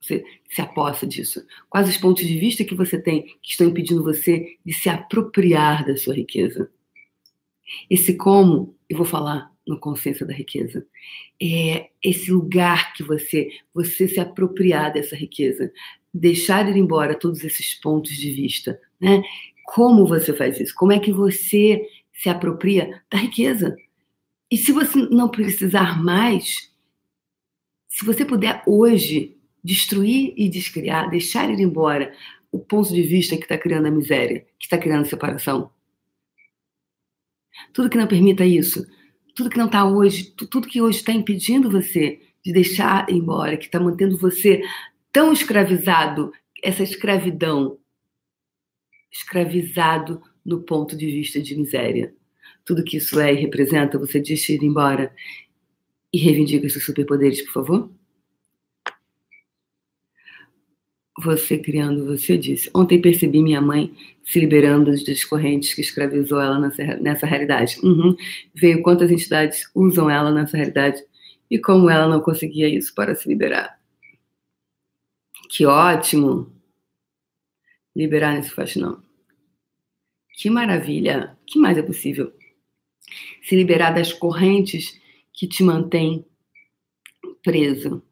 você 0.00 0.24
se 0.48 0.60
aposta 0.60 1.06
disso? 1.06 1.44
Quais 1.68 1.88
os 1.88 1.96
pontos 1.96 2.26
de 2.26 2.38
vista 2.38 2.64
que 2.64 2.74
você 2.74 3.00
tem 3.00 3.22
que 3.42 3.50
estão 3.50 3.66
impedindo 3.66 4.02
você 4.02 4.56
de 4.64 4.72
se 4.72 4.88
apropriar 4.88 5.84
da 5.84 5.96
sua 5.96 6.14
riqueza? 6.14 6.70
Esse 7.90 8.14
como, 8.16 8.76
eu 8.88 8.96
vou 8.96 9.06
falar 9.06 9.50
no 9.66 9.78
Consciência 9.78 10.24
da 10.24 10.32
Riqueza. 10.32 10.86
É 11.42 11.88
esse 12.02 12.30
lugar 12.30 12.92
que 12.92 13.02
você, 13.02 13.48
você 13.74 14.06
se 14.06 14.20
apropriar 14.20 14.92
dessa 14.92 15.16
riqueza, 15.16 15.72
deixar 16.14 16.68
ir 16.68 16.76
embora 16.76 17.18
todos 17.18 17.42
esses 17.42 17.74
pontos 17.74 18.12
de 18.16 18.30
vista, 18.30 18.80
né? 19.00 19.22
Como 19.64 20.06
você 20.06 20.32
faz 20.32 20.60
isso? 20.60 20.74
Como 20.76 20.92
é 20.92 21.00
que 21.00 21.12
você 21.12 21.84
se 22.12 22.28
apropria 22.28 23.02
da 23.10 23.18
riqueza? 23.18 23.76
E 24.50 24.56
se 24.56 24.72
você 24.72 24.98
não 25.10 25.28
precisar 25.28 26.02
mais, 26.02 26.72
se 27.88 28.04
você 28.04 28.24
puder 28.24 28.62
hoje 28.66 29.36
destruir 29.62 30.32
e 30.36 30.48
descriar, 30.48 31.10
deixar 31.10 31.50
ir 31.50 31.60
embora 31.60 32.14
o 32.52 32.58
ponto 32.58 32.94
de 32.94 33.02
vista 33.02 33.36
que 33.36 33.42
está 33.42 33.58
criando 33.58 33.86
a 33.86 33.90
miséria, 33.90 34.46
que 34.58 34.66
está 34.66 34.78
criando 34.78 35.02
a 35.02 35.08
separação, 35.08 35.70
tudo 37.72 37.90
que 37.90 37.98
não 37.98 38.06
permita 38.06 38.44
isso, 38.44 38.86
tudo 39.34 39.50
que 39.50 39.58
não 39.58 39.66
está 39.66 39.84
hoje, 39.84 40.30
tudo 40.30 40.68
que 40.68 40.80
hoje 40.80 40.98
está 40.98 41.12
impedindo 41.12 41.70
você 41.70 42.20
de 42.44 42.52
deixar 42.52 43.10
embora, 43.10 43.56
que 43.56 43.66
está 43.66 43.80
mantendo 43.80 44.16
você 44.16 44.62
tão 45.12 45.32
escravizado, 45.32 46.32
essa 46.62 46.82
escravidão, 46.82 47.78
escravizado 49.12 50.22
no 50.44 50.62
ponto 50.62 50.96
de 50.96 51.06
vista 51.06 51.40
de 51.40 51.56
miséria. 51.56 52.14
Tudo 52.66 52.84
que 52.84 52.98
isso 52.98 53.18
é 53.18 53.32
e 53.32 53.36
representa, 53.36 53.98
você 53.98 54.20
deixa 54.20 54.52
ir 54.52 54.62
embora 54.62 55.10
e 56.12 56.18
reivindica 56.18 56.68
seus 56.68 56.84
superpoderes, 56.84 57.40
por 57.42 57.52
favor? 57.52 57.90
você 61.18 61.58
criando 61.58 62.04
você 62.04 62.36
disse. 62.36 62.70
Ontem 62.74 63.00
percebi 63.00 63.42
minha 63.42 63.60
mãe 63.60 63.94
se 64.22 64.38
liberando 64.38 64.90
das 64.90 65.24
correntes 65.24 65.72
que 65.72 65.80
escravizou 65.80 66.40
ela 66.40 66.58
nessa, 66.58 66.84
nessa 66.96 67.26
realidade. 67.26 67.78
Uhum. 67.82 68.14
Veio 68.54 68.82
quantas 68.82 69.10
entidades 69.10 69.70
usam 69.74 70.10
ela 70.10 70.30
nessa 70.30 70.56
realidade 70.56 71.02
e 71.50 71.58
como 71.58 71.88
ela 71.88 72.06
não 72.06 72.20
conseguia 72.20 72.68
isso 72.68 72.94
para 72.94 73.14
se 73.14 73.28
liberar. 73.28 73.78
Que 75.48 75.64
ótimo! 75.64 76.52
Liberar 77.94 78.34
nesse 78.34 78.50
faz 78.50 78.76
não. 78.76 79.02
Que 80.34 80.50
maravilha! 80.50 81.36
que 81.46 81.58
mais 81.58 81.78
é 81.78 81.82
possível? 81.82 82.32
Se 83.46 83.54
liberar 83.54 83.94
das 83.94 84.12
correntes 84.12 85.00
que 85.32 85.46
te 85.46 85.62
mantêm 85.62 86.26
preso. 87.44 88.02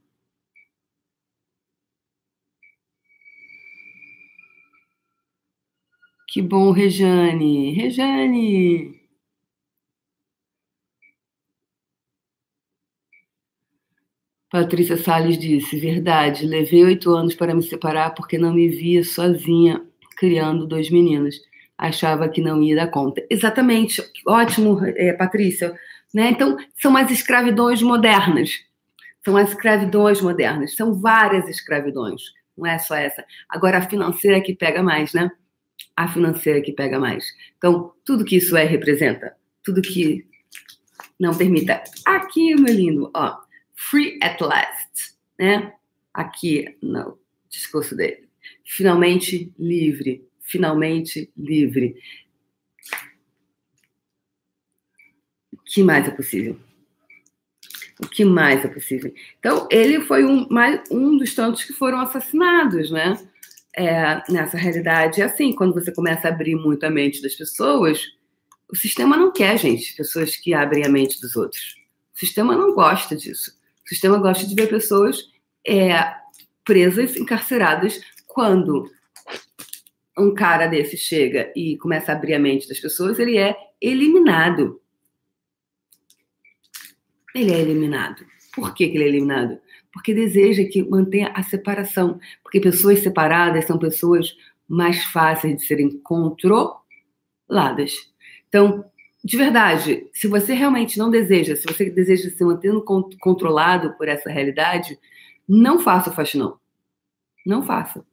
Que 6.29 6.41
bom, 6.41 6.71
Rejane. 6.71 7.73
Rejane. 7.73 9.01
Patrícia 14.49 14.97
Salles 14.97 15.37
disse: 15.37 15.77
Verdade, 15.81 16.47
levei 16.47 16.85
oito 16.85 17.13
anos 17.13 17.35
para 17.35 17.53
me 17.53 17.63
separar 17.65 18.15
porque 18.15 18.39
não 18.39 18.55
me 18.55 18.69
via 18.69 19.03
sozinha 19.03 19.85
criando 20.17 20.65
dois 20.65 20.91
meninos. 20.91 21.41
Achava 21.77 22.29
que 22.29 22.41
não 22.41 22.63
ia 22.63 22.77
dar 22.77 22.89
conta. 22.89 23.25
Exatamente, 23.29 24.03
ótimo, 24.27 24.81
é, 24.85 25.13
Patrícia. 25.13 25.75
Né? 26.13 26.31
Então, 26.31 26.57
são 26.81 26.97
as 26.97 27.11
escravidões 27.11 27.83
modernas. 27.83 28.51
São 29.25 29.37
as 29.37 29.51
escravidões 29.51 30.21
modernas. 30.21 30.77
São 30.77 30.95
várias 30.95 31.49
escravidões. 31.49 32.23
Não 32.57 32.67
é 32.67 32.79
só 32.79 32.95
essa. 32.95 33.25
Agora, 33.49 33.79
a 33.79 33.83
financeira 33.89 34.41
que 34.41 34.55
pega 34.55 34.83
mais, 34.83 35.13
né? 35.13 35.31
A 35.97 36.07
financeira 36.07 36.61
que 36.61 36.73
pega 36.73 37.01
mais. 37.01 37.25
Então, 37.59 37.93
tudo 38.05 38.25
que 38.25 38.37
isso 38.37 38.57
é 38.57 38.65
representa, 38.65 39.35
tudo 39.63 39.83
que 39.83 40.25
não 41.19 41.35
permita. 41.37 41.83
Aqui, 42.05 42.55
meu 42.55 42.73
lindo, 42.73 43.11
ó 43.15 43.45
free 43.91 44.19
at 44.23 44.41
last, 44.41 45.15
né? 45.39 45.73
Aqui 46.13 46.77
no 46.83 47.19
discurso 47.49 47.97
dele. 47.97 48.29
Finalmente 48.65 49.53
livre, 49.59 50.27
finalmente 50.45 51.31
livre. 51.37 51.97
O 55.53 55.57
que 55.65 55.83
mais 55.83 56.07
é 56.07 56.11
possível? 56.11 56.59
O 58.03 58.07
que 58.09 58.25
mais 58.25 58.65
é 58.65 58.69
possível? 58.69 59.13
Então, 59.39 59.67
ele 59.71 60.01
foi 60.01 60.25
um, 60.25 60.47
mais, 60.49 60.83
um 60.91 61.17
dos 61.17 61.35
tantos 61.35 61.65
que 61.65 61.73
foram 61.73 62.01
assassinados, 62.01 62.91
né? 62.91 63.17
É, 63.77 64.23
nessa 64.31 64.57
realidade. 64.57 65.21
É 65.21 65.25
assim, 65.25 65.53
quando 65.53 65.75
você 65.75 65.93
começa 65.93 66.29
a 66.29 66.31
abrir 66.31 66.55
muito 66.55 66.85
a 66.85 66.91
mente 66.91 67.23
das 67.23 67.35
pessoas, 67.35 68.01
o 68.71 68.77
sistema 68.77 69.17
não 69.17 69.33
quer, 69.33 69.59
gente, 69.59 69.97
pessoas 69.97 70.37
que 70.37 70.55
abrem 70.55 70.85
a 70.85 70.89
mente 70.89 71.21
dos 71.21 71.35
outros. 71.35 71.77
O 72.15 72.19
sistema 72.19 72.57
não 72.57 72.75
gosta 72.75 73.17
disso. 73.17 73.53
O 73.85 73.89
sistema 73.89 74.19
gosta 74.19 74.47
de 74.47 74.55
ver 74.55 74.69
pessoas 74.69 75.29
é, 75.67 76.15
presas, 76.65 77.17
encarceradas, 77.17 78.01
quando 78.27 78.91
um 80.19 80.33
cara 80.33 80.67
desse 80.67 80.97
chega 80.97 81.53
e 81.57 81.77
começa 81.79 82.13
a 82.13 82.15
abrir 82.15 82.35
a 82.35 82.39
mente 82.39 82.69
das 82.69 82.79
pessoas, 82.79 83.19
ele 83.19 83.37
é 83.37 83.57
eliminado. 83.81 84.81
Ele 87.35 87.53
é 87.53 87.61
eliminado. 87.61 88.25
Por 88.55 88.73
que, 88.75 88.89
que 88.89 88.97
ele 88.97 89.05
é 89.05 89.09
eliminado? 89.09 89.59
Porque 89.93 90.15
deseja 90.15 90.65
que 90.65 90.83
mantenha 90.83 91.33
a 91.35 91.43
separação. 91.43 92.21
Porque 92.43 92.61
pessoas 92.61 93.01
separadas 93.01 93.65
são 93.65 93.79
pessoas 93.79 94.37
mais 94.69 95.05
fáceis 95.07 95.57
de 95.57 95.67
serem 95.67 95.99
controladas. 96.01 96.83
Então, 98.49 98.85
de 99.25 99.37
verdade, 99.37 100.09
se 100.13 100.29
você 100.29 100.53
realmente 100.53 100.99
não 100.99 101.11
deseja, 101.11 101.57
se 101.57 101.67
você 101.67 101.91
deseja 101.91 102.31
se 102.31 102.45
manter 102.45 102.73
controlado 103.21 103.95
por 103.95 104.07
essa 104.07 104.31
realidade, 104.31 104.99
não 105.49 105.81
faça 105.81 106.11
o 106.11 106.13
faxinão. 106.13 106.59
Não 107.45 107.63
faça. 107.63 108.05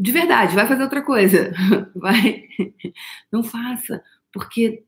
De 0.00 0.12
verdade, 0.12 0.54
vai 0.54 0.66
fazer 0.66 0.82
outra 0.82 1.02
coisa. 1.02 1.52
Vai. 1.94 2.44
Não 3.30 3.44
faça, 3.44 4.02
porque 4.32 4.82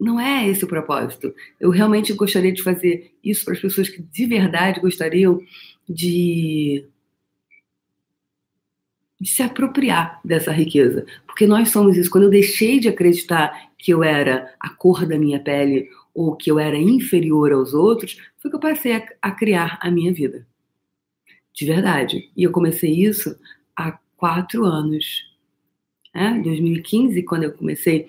não 0.00 0.18
é 0.18 0.48
esse 0.48 0.64
o 0.64 0.68
propósito. 0.68 1.34
Eu 1.60 1.68
realmente 1.68 2.14
gostaria 2.14 2.50
de 2.50 2.62
fazer 2.62 3.14
isso 3.22 3.44
para 3.44 3.52
as 3.52 3.60
pessoas 3.60 3.90
que 3.90 4.00
de 4.00 4.24
verdade 4.24 4.80
gostariam 4.80 5.38
de 5.86 6.86
de 9.20 9.28
se 9.28 9.42
apropriar 9.42 10.20
dessa 10.24 10.52
riqueza. 10.52 11.04
Porque 11.26 11.46
nós 11.46 11.68
somos 11.68 11.96
isso. 11.98 12.10
Quando 12.10 12.24
eu 12.24 12.30
deixei 12.30 12.80
de 12.80 12.88
acreditar 12.88 13.70
que 13.76 13.92
eu 13.92 14.02
era 14.02 14.54
a 14.58 14.70
cor 14.70 15.04
da 15.06 15.18
minha 15.18 15.38
pele 15.38 15.90
ou 16.14 16.34
que 16.34 16.50
eu 16.50 16.58
era 16.58 16.78
inferior 16.78 17.52
aos 17.52 17.74
outros, 17.74 18.18
foi 18.38 18.50
que 18.50 18.56
eu 18.56 18.60
passei 18.60 18.94
a, 18.94 19.06
a 19.20 19.30
criar 19.32 19.78
a 19.82 19.90
minha 19.90 20.14
vida. 20.14 20.46
De 21.52 21.66
verdade. 21.66 22.30
E 22.34 22.42
eu 22.42 22.50
comecei 22.50 22.90
isso 22.90 23.38
há 23.76 23.98
quatro 24.16 24.64
anos. 24.64 25.24
Né? 26.14 26.40
2015, 26.42 27.22
quando 27.22 27.44
eu 27.44 27.52
comecei, 27.52 28.06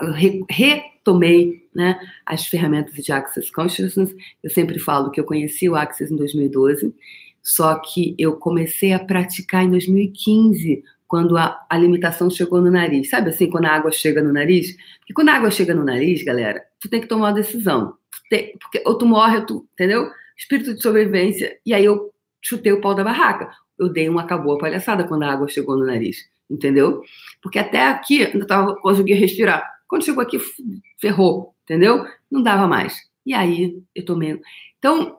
eu 0.00 0.12
re, 0.12 0.44
retomei 0.50 1.68
né, 1.74 1.98
as 2.26 2.46
ferramentas 2.46 2.94
de 2.94 3.12
Access 3.12 3.50
Consciousness. 3.52 4.14
Eu 4.42 4.50
sempre 4.50 4.78
falo 4.78 5.10
que 5.10 5.20
eu 5.20 5.24
conheci 5.24 5.68
o 5.68 5.76
Access 5.76 6.12
em 6.12 6.16
2012 6.16 6.94
só 7.42 7.74
que 7.74 8.14
eu 8.16 8.36
comecei 8.36 8.92
a 8.92 9.00
praticar 9.00 9.64
em 9.64 9.70
2015, 9.70 10.84
quando 11.08 11.36
a, 11.36 11.66
a 11.68 11.76
limitação 11.76 12.30
chegou 12.30 12.62
no 12.62 12.70
nariz. 12.70 13.10
Sabe 13.10 13.30
assim, 13.30 13.50
quando 13.50 13.66
a 13.66 13.72
água 13.72 13.90
chega 13.90 14.22
no 14.22 14.32
nariz? 14.32 14.76
Porque 15.00 15.12
quando 15.12 15.30
a 15.30 15.34
água 15.34 15.50
chega 15.50 15.74
no 15.74 15.84
nariz, 15.84 16.22
galera, 16.22 16.62
tu 16.80 16.88
tem 16.88 17.00
que 17.00 17.08
tomar 17.08 17.26
uma 17.26 17.34
decisão. 17.34 17.94
Tem, 18.30 18.56
porque 18.58 18.82
ou 18.86 18.96
tu 18.96 19.04
morre, 19.04 19.38
ou 19.38 19.46
tu, 19.46 19.68
entendeu? 19.74 20.08
Espírito 20.38 20.74
de 20.74 20.80
sobrevivência. 20.80 21.58
E 21.66 21.74
aí 21.74 21.84
eu 21.84 22.12
chutei 22.40 22.72
o 22.72 22.80
pau 22.80 22.94
da 22.94 23.04
barraca. 23.04 23.50
Eu 23.78 23.88
dei 23.88 24.08
uma 24.08 24.22
acabou 24.22 24.54
a 24.54 24.58
palhaçada 24.58 25.04
quando 25.04 25.22
a 25.24 25.32
água 25.32 25.48
chegou 25.48 25.76
no 25.76 25.86
nariz, 25.86 26.18
entendeu? 26.50 27.02
Porque 27.42 27.58
até 27.58 27.86
aqui 27.88 28.20
eu 28.34 28.46
tava 28.46 28.76
conseguia 28.76 29.16
respirar. 29.16 29.70
Quando 29.88 30.04
chegou 30.04 30.22
aqui, 30.22 30.38
ferrou, 31.00 31.54
entendeu? 31.64 32.04
Não 32.30 32.42
dava 32.42 32.66
mais. 32.66 32.96
E 33.26 33.34
aí 33.34 33.82
eu 33.94 34.04
tomei. 34.04 34.40
Então, 34.78 35.18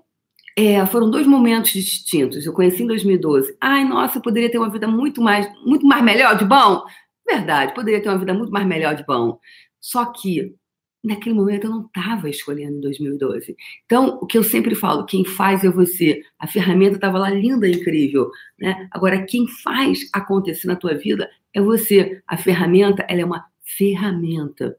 é, 0.56 0.86
foram 0.86 1.10
dois 1.10 1.26
momentos 1.26 1.72
distintos. 1.72 2.46
Eu 2.46 2.54
conheci 2.54 2.84
em 2.84 2.88
2012. 2.88 3.56
Ai, 3.60 3.84
nossa, 3.86 4.18
eu 4.18 4.22
poderia 4.22 4.52
ter 4.52 4.58
uma 4.58 4.70
vida 4.70 4.88
muito 4.88 5.22
mais, 5.22 5.48
muito 5.66 5.86
mais 5.86 6.04
melhor 6.04 6.38
de 6.38 6.46
bom. 6.46 6.84
Verdade, 7.26 7.74
poderia 7.74 8.02
ter 8.02 8.10
uma 8.10 8.18
vida 8.18 8.34
muito 8.34 8.52
mais 8.52 8.66
melhor 8.66 8.96
de 8.96 9.06
bom. 9.06 9.40
Só 9.80 10.06
que 10.06 10.56
naquele 11.04 11.36
momento 11.36 11.66
eu 11.66 11.72
não 11.72 11.86
estava 11.86 12.30
escolhendo 12.30 12.78
em 12.78 12.82
2012. 12.82 13.58
Então, 13.86 14.20
o 14.22 14.26
que 14.26 14.38
eu 14.38 14.44
sempre 14.44 14.74
falo, 14.74 15.06
quem 15.06 15.26
faz 15.26 15.64
é 15.64 15.70
você. 15.70 16.24
A 16.40 16.48
ferramenta 16.48 16.96
estava 16.96 17.20
lá 17.20 17.30
linda, 17.30 17.68
incrível, 17.68 18.32
né? 18.58 18.88
Agora, 18.90 19.26
quem 19.26 19.46
faz 19.48 20.10
acontecer 20.14 20.68
na 20.68 20.76
tua 20.76 20.94
vida 20.94 21.30
é 21.54 21.62
você. 21.62 22.22
A 22.26 22.38
ferramenta, 22.38 23.06
ela 23.10 23.22
é 23.22 23.26
uma 23.26 23.46
ferramenta. 23.62 24.78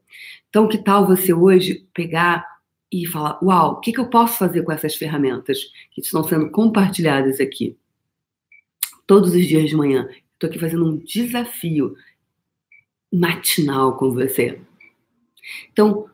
Então, 0.49 0.67
que 0.67 0.79
tal 0.79 1.05
você 1.05 1.31
hoje 1.31 1.87
pegar 1.93 2.45
e 2.91 3.05
falar: 3.05 3.37
Uau, 3.43 3.73
o 3.73 3.79
que, 3.79 3.91
que 3.93 3.99
eu 3.99 4.09
posso 4.09 4.39
fazer 4.39 4.63
com 4.63 4.71
essas 4.71 4.95
ferramentas 4.95 5.59
que 5.91 6.01
estão 6.01 6.23
sendo 6.23 6.49
compartilhadas 6.49 7.39
aqui? 7.39 7.77
Todos 9.05 9.35
os 9.35 9.45
dias 9.45 9.69
de 9.69 9.75
manhã, 9.75 10.09
estou 10.33 10.49
aqui 10.49 10.57
fazendo 10.57 10.85
um 10.85 10.97
desafio 10.97 11.95
matinal 13.13 13.95
com 13.97 14.11
você. 14.11 14.59
Então, 15.71 16.09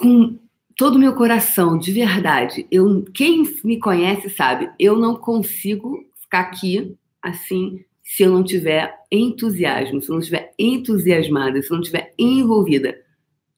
com 0.00 0.38
todo 0.74 0.96
o 0.96 0.98
meu 0.98 1.14
coração, 1.14 1.78
de 1.78 1.92
verdade, 1.92 2.66
eu, 2.70 3.04
quem 3.12 3.42
me 3.62 3.78
conhece 3.78 4.30
sabe, 4.30 4.70
eu 4.78 4.96
não 4.96 5.14
consigo 5.14 6.02
ficar 6.22 6.40
aqui 6.40 6.96
assim 7.20 7.84
se 8.02 8.22
eu 8.22 8.32
não 8.32 8.42
tiver 8.42 8.98
entusiasmo, 9.12 10.00
se 10.00 10.08
eu 10.08 10.14
não 10.14 10.20
estiver 10.20 10.54
entusiasmada, 10.58 11.60
se 11.60 11.70
eu 11.70 11.74
não 11.74 11.82
estiver 11.82 12.14
envolvida. 12.18 12.98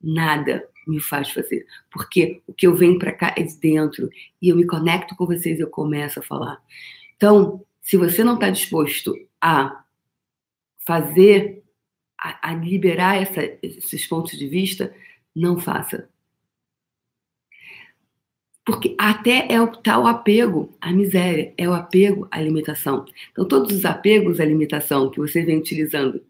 Nada 0.03 0.69
me 0.87 1.01
faz 1.01 1.31
fazer. 1.31 1.65
Porque 1.91 2.43
o 2.47 2.53
que 2.53 2.67
eu 2.67 2.75
venho 2.75 2.99
para 2.99 3.13
cá 3.13 3.33
é 3.39 3.43
de 3.43 3.57
dentro. 3.57 4.11
E 4.43 4.49
eu 4.49 4.57
me 4.57 4.67
conecto 4.67 5.15
com 5.15 5.25
vocês 5.25 5.61
eu 5.61 5.71
começo 5.71 6.19
a 6.19 6.23
falar. 6.23 6.61
Então, 7.17 7.65
se 7.81 7.97
você 7.97 8.25
não 8.25 8.35
está 8.35 8.51
disposto 8.51 9.15
a 9.41 9.85
fazer, 10.85 11.63
a, 12.21 12.51
a 12.51 12.55
liberar 12.55 13.23
essa, 13.23 13.41
esses 13.63 14.07
pontos 14.07 14.37
de 14.37 14.49
vista, 14.49 14.93
não 15.35 15.59
faça. 15.59 16.11
Porque 18.65 18.95
até 18.99 19.47
é 19.51 19.61
o 19.61 19.67
tal 19.67 20.07
apego 20.07 20.77
à 20.81 20.93
miséria, 20.93 21.53
é 21.59 21.69
o 21.69 21.75
apego 21.75 22.29
à 22.31 22.41
limitação. 22.41 23.05
Então, 23.33 23.47
todos 23.47 23.77
os 23.77 23.85
apegos 23.85 24.39
à 24.39 24.45
limitação 24.45 25.11
que 25.11 25.19
você 25.19 25.45
vem 25.45 25.59
utilizando 25.59 26.23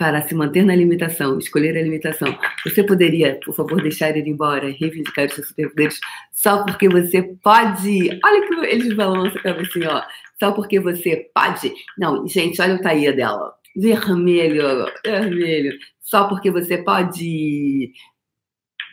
para 0.00 0.22
se 0.22 0.34
manter 0.34 0.64
na 0.64 0.74
limitação, 0.74 1.38
escolher 1.38 1.76
a 1.76 1.82
limitação. 1.82 2.34
Você 2.64 2.82
poderia, 2.82 3.38
por 3.44 3.54
favor, 3.54 3.82
deixar 3.82 4.16
ele 4.16 4.30
embora, 4.30 4.70
reivindicar 4.70 5.26
os 5.26 5.34
seus 5.34 5.48
superpoderes 5.48 6.00
só 6.32 6.64
porque 6.64 6.88
você 6.88 7.22
pode. 7.42 8.18
Olha 8.24 8.48
que 8.48 8.54
eles 8.66 8.94
balançam 8.94 9.38
a 9.38 9.42
cabecinha, 9.42 9.90
ó. 9.90 10.02
Só 10.38 10.52
porque 10.52 10.80
você 10.80 11.30
pode. 11.34 11.70
Não, 11.98 12.26
gente, 12.26 12.62
olha 12.62 12.76
o 12.76 12.80
taia 12.80 13.12
dela. 13.12 13.54
Vermelho, 13.76 14.90
vermelho. 15.04 15.78
Só 16.00 16.26
porque 16.28 16.50
você 16.50 16.78
pode. 16.78 17.92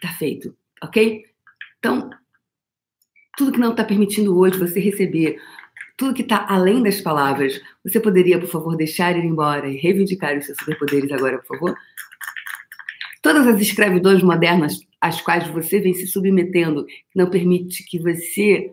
Tá 0.02 0.10
feito, 0.10 0.54
ok? 0.84 1.24
Então, 1.80 2.10
tudo 3.38 3.52
que 3.52 3.60
não 3.60 3.72
está 3.72 3.84
permitindo 3.84 4.38
hoje 4.38 4.58
você 4.58 4.80
receber 4.80 5.40
tudo 5.96 6.14
que 6.14 6.24
está 6.24 6.46
além 6.50 6.84
das 6.84 7.00
palavras. 7.00 7.62
Você 7.84 8.00
poderia, 8.00 8.40
por 8.40 8.50
favor, 8.50 8.76
deixar 8.76 9.16
ir 9.18 9.24
embora 9.24 9.68
e 9.68 9.78
reivindicar 9.78 10.38
os 10.38 10.46
seus 10.46 10.58
superpoderes 10.58 11.12
agora, 11.12 11.38
por 11.40 11.48
favor? 11.48 11.78
Todas 13.22 13.48
as 13.48 13.62
escravidões 13.62 14.22
modernas 14.22 14.80
às 15.00 15.22
quais 15.22 15.48
você 15.48 15.80
vem 15.80 15.94
se 15.94 16.08
submetendo, 16.08 16.86
não 17.16 17.30
permite 17.30 17.84
que 17.84 18.00
você 18.00 18.72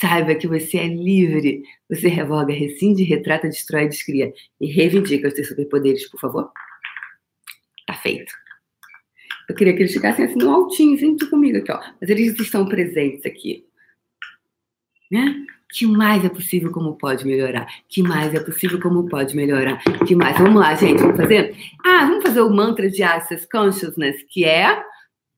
saiba 0.00 0.34
que 0.34 0.46
você 0.46 0.78
é 0.78 0.86
livre. 0.86 1.62
Você 1.88 2.08
revoga, 2.08 2.52
rescinde, 2.52 3.02
retrata, 3.02 3.48
destrói, 3.48 3.88
descria. 3.88 4.32
E 4.60 4.66
reivindica 4.66 5.28
os 5.28 5.34
seus 5.34 5.48
superpoderes, 5.48 6.08
por 6.08 6.20
favor. 6.20 6.50
Tá 7.86 7.94
feito. 7.94 8.32
Eu 9.48 9.54
queria 9.54 9.74
que 9.74 9.82
eles 9.82 9.92
ficassem 9.92 10.24
assim, 10.24 10.42
altinhos, 10.42 11.00
junto 11.00 11.28
comigo 11.28 11.58
aqui, 11.58 11.72
ó. 11.72 11.80
Mas 12.00 12.08
eles 12.08 12.38
estão 12.38 12.66
presentes 12.66 13.26
aqui. 13.26 13.66
Né? 15.12 15.44
que 15.72 15.86
mais 15.86 16.22
é 16.22 16.28
possível, 16.28 16.70
como 16.70 16.96
pode 16.96 17.26
melhorar? 17.26 17.66
Que 17.88 18.02
mais 18.02 18.34
é 18.34 18.40
possível, 18.40 18.78
como 18.78 19.08
pode 19.08 19.34
melhorar? 19.34 19.82
Que 20.06 20.14
mais? 20.14 20.36
Vamos 20.36 20.60
lá, 20.60 20.74
gente, 20.74 21.00
vamos 21.00 21.16
fazer? 21.16 21.56
Ah, 21.82 22.04
vamos 22.04 22.22
fazer 22.22 22.42
o 22.42 22.50
mantra 22.50 22.90
de 22.90 23.02
Access 23.02 23.48
Consciousness, 23.50 24.22
que 24.28 24.44
é 24.44 24.82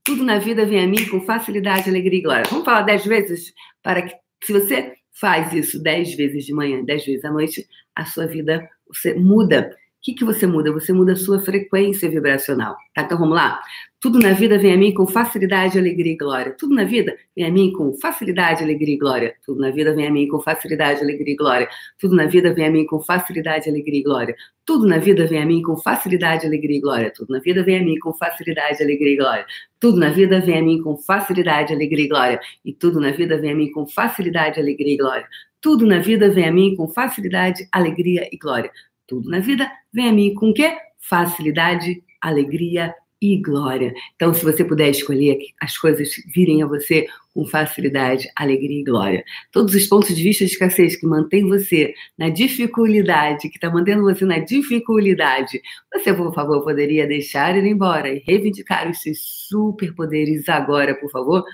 tudo 0.02 0.24
na 0.24 0.38
vida 0.38 0.66
vem 0.66 0.84
a 0.84 0.88
mim 0.88 1.06
com 1.06 1.20
facilidade, 1.20 1.88
alegria 1.88 2.18
e 2.18 2.22
glória. 2.22 2.44
Vamos 2.50 2.64
falar 2.64 2.82
dez 2.82 3.06
vezes 3.06 3.54
para 3.80 4.02
que, 4.02 4.14
se 4.42 4.52
você 4.52 4.92
faz 5.12 5.52
isso 5.52 5.80
dez 5.80 6.12
vezes 6.14 6.44
de 6.44 6.52
manhã, 6.52 6.84
dez 6.84 7.06
vezes 7.06 7.24
à 7.24 7.30
noite, 7.30 7.64
a 7.94 8.04
sua 8.04 8.26
vida 8.26 8.68
você 8.88 9.14
muda 9.14 9.74
que, 10.04 10.12
que 10.12 10.24
você 10.24 10.46
muda? 10.46 10.70
Você 10.70 10.92
muda 10.92 11.12
a 11.12 11.16
sua 11.16 11.40
frequência 11.40 12.10
vibracional. 12.10 12.76
Tá? 12.94 13.02
Então 13.02 13.18
vamos 13.18 13.34
lá? 13.34 13.58
Tudo 13.98 14.18
na 14.18 14.34
vida 14.34 14.58
vem 14.58 14.74
a 14.74 14.76
mim 14.76 14.92
com 14.92 15.06
facilidade, 15.06 15.78
alegria 15.78 16.12
e 16.12 16.16
glória. 16.16 16.54
Tudo 16.58 16.74
na 16.74 16.84
vida 16.84 17.16
vem 17.34 17.46
a 17.46 17.50
mim 17.50 17.72
com 17.72 17.90
facilidade, 17.94 18.62
alegria 18.62 18.94
e 18.94 18.98
glória. 18.98 19.34
Tudo 19.46 19.62
na 19.62 19.70
vida 19.70 19.94
vem 19.94 20.06
a 20.06 20.10
mim 20.10 20.28
com 20.28 20.38
facilidade, 20.38 21.00
alegria 21.00 21.32
e 21.32 21.36
glória. 21.36 21.68
Tudo 21.96 22.14
na 22.14 22.26
vida 22.26 22.52
vem 22.52 22.66
a 22.66 22.70
mim 22.70 22.84
com 22.84 23.00
facilidade, 23.00 23.66
alegria 23.66 23.98
e 23.98 24.02
glória. 24.02 24.36
Tudo 24.66 24.86
na 24.86 24.98
vida 24.98 25.26
vem 25.26 25.40
a 25.40 25.46
mim 25.46 25.62
com 25.62 25.74
facilidade, 25.78 26.46
alegria 26.46 26.76
e 26.76 26.80
glória. 26.82 27.14
Tudo 27.16 27.30
na 27.30 27.38
vida 27.38 27.62
vem 27.62 27.78
a 27.78 27.82
mim 27.82 27.98
com 27.98 28.12
facilidade, 28.12 28.82
alegria 28.82 29.14
e 29.14 29.16
glória. 29.16 29.46
Tudo 29.80 29.98
na 29.98 30.10
vida 30.10 30.40
vem 30.40 30.58
a 30.58 30.62
mim 30.62 30.82
com 30.82 30.96
facilidade, 30.98 31.72
alegria 31.72 32.04
e 32.04 32.08
glória. 32.08 32.40
E 32.62 32.74
tudo 32.74 33.00
na 33.00 33.10
vida 33.10 33.38
vem 33.38 33.52
a 33.52 33.54
mim 33.54 33.72
com 33.72 33.86
facilidade, 33.86 34.60
alegria 34.60 34.92
e 34.92 34.98
glória. 34.98 35.26
Tudo 35.62 35.86
na 35.86 35.98
vida 35.98 36.28
vem 36.28 36.46
a 36.46 36.52
mim 36.52 36.74
com 36.76 36.86
facilidade, 36.88 37.66
alegria 37.72 38.28
e 38.30 38.36
glória. 38.36 38.70
Tudo 39.06 39.28
na 39.30 39.40
vida 39.40 39.70
vem 39.92 40.08
a 40.08 40.12
mim 40.12 40.34
com 40.34 40.50
o 40.50 40.54
quê? 40.54 40.76
Facilidade, 40.98 42.02
alegria 42.20 42.94
e 43.20 43.40
glória. 43.40 43.94
Então, 44.14 44.34
se 44.34 44.44
você 44.44 44.64
puder 44.64 44.90
escolher 44.90 45.38
as 45.60 45.78
coisas 45.78 46.10
virem 46.34 46.62
a 46.62 46.66
você 46.66 47.06
com 47.32 47.44
facilidade, 47.46 48.30
alegria 48.36 48.80
e 48.80 48.84
glória. 48.84 49.24
Todos 49.50 49.74
os 49.74 49.86
pontos 49.86 50.14
de 50.14 50.22
vista 50.22 50.44
de 50.44 50.52
escassez 50.52 50.96
que 50.96 51.06
mantém 51.06 51.48
você 51.48 51.94
na 52.16 52.28
dificuldade, 52.28 53.48
que 53.48 53.56
está 53.56 53.70
mantendo 53.70 54.02
você 54.02 54.24
na 54.24 54.38
dificuldade, 54.38 55.60
você, 55.92 56.14
por 56.14 56.32
favor, 56.34 56.62
poderia 56.62 57.06
deixar 57.06 57.56
ele 57.56 57.70
embora 57.70 58.08
e 58.08 58.22
reivindicar 58.26 58.88
os 58.88 59.00
seus 59.00 59.18
superpoderes 59.48 60.48
agora, 60.48 60.94
por 60.94 61.10
favor? 61.10 61.44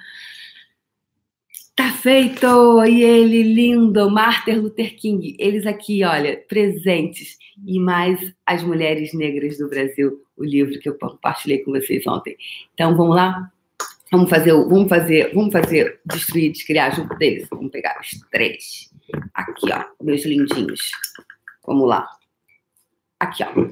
Tá 1.75 1.93
feito! 1.93 2.85
E 2.85 3.03
ele, 3.03 3.43
lindo, 3.43 4.11
Martin 4.11 4.53
Luther 4.53 4.97
King, 4.97 5.37
eles 5.39 5.67
aqui, 5.67 6.05
olha, 6.05 6.37
presentes. 6.49 7.39
E 7.67 7.79
mais 7.79 8.35
as 8.47 8.63
mulheres 8.63 9.13
negras 9.15 9.59
do 9.59 9.69
Brasil, 9.69 10.23
o 10.37 10.45
livro 10.45 10.79
que 10.79 10.89
eu 10.89 10.99
compartilhei 10.99 11.59
com 11.59 11.73
vocês 11.73 12.07
ontem. 12.07 12.37
Então, 12.75 12.97
vamos 12.97 13.17
lá? 13.17 13.51
Vamos 14.11 14.29
fazer, 14.29 14.53
vamos 14.53 14.89
fazer, 14.89 15.33
vamos 15.33 15.53
fazer, 15.53 16.01
destruir, 16.05 16.51
descriar 16.51 16.95
junto 16.97 17.17
deles. 17.17 17.47
Vamos 17.49 17.71
pegar 17.71 17.97
os 18.01 18.11
três. 18.31 18.91
Aqui, 19.33 19.73
ó, 19.73 19.85
meus 20.03 20.25
lindinhos. 20.25 20.91
Vamos 21.65 21.89
lá. 21.89 22.09
Aqui, 23.21 23.45
ó. 23.45 23.71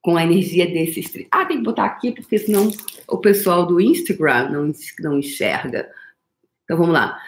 Com 0.00 0.16
a 0.16 0.24
energia 0.24 0.66
desses 0.66 1.10
três. 1.10 1.28
Ah, 1.30 1.44
tem 1.44 1.58
que 1.58 1.64
botar 1.64 1.84
aqui, 1.84 2.12
porque 2.12 2.38
senão 2.38 2.70
o 3.06 3.18
pessoal 3.18 3.66
do 3.66 3.80
Instagram 3.80 4.50
não, 4.50 4.72
não 5.00 5.18
enxerga. 5.18 5.90
Então 6.66 6.76
vamos 6.76 6.92
lá. 6.92 7.18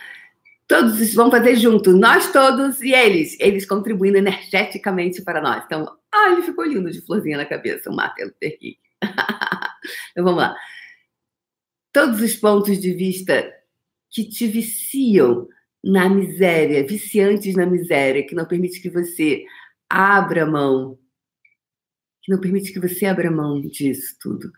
Todos 0.66 1.14
vamos 1.14 1.34
fazer 1.34 1.56
junto, 1.56 1.96
nós 1.96 2.30
todos 2.30 2.82
e 2.82 2.92
eles, 2.92 3.38
eles 3.40 3.64
contribuindo 3.64 4.18
energeticamente 4.18 5.22
para 5.22 5.40
nós. 5.40 5.64
Então, 5.64 5.96
ah, 6.12 6.32
ele 6.32 6.42
ficou 6.42 6.64
lindo 6.66 6.90
de 6.90 7.00
florzinha 7.00 7.38
na 7.38 7.46
cabeça, 7.46 7.88
o 7.88 7.96
Martin 7.96 8.24
Luther 8.24 8.58
King. 8.58 8.78
então 9.00 10.24
vamos 10.24 10.40
lá. 10.40 10.54
Todos 11.90 12.20
os 12.20 12.36
pontos 12.36 12.78
de 12.78 12.92
vista 12.92 13.50
que 14.10 14.24
te 14.24 14.46
viciam 14.46 15.48
na 15.82 16.08
miséria, 16.08 16.86
viciantes 16.86 17.54
na 17.54 17.64
miséria, 17.64 18.26
que 18.26 18.34
não 18.34 18.44
permite 18.44 18.82
que 18.82 18.90
você 18.90 19.44
abra 19.88 20.44
mão, 20.44 20.98
que 22.22 22.32
não 22.32 22.40
permite 22.40 22.72
que 22.72 22.80
você 22.80 23.06
abra 23.06 23.30
mão 23.30 23.62
disso 23.62 24.16
tudo 24.20 24.52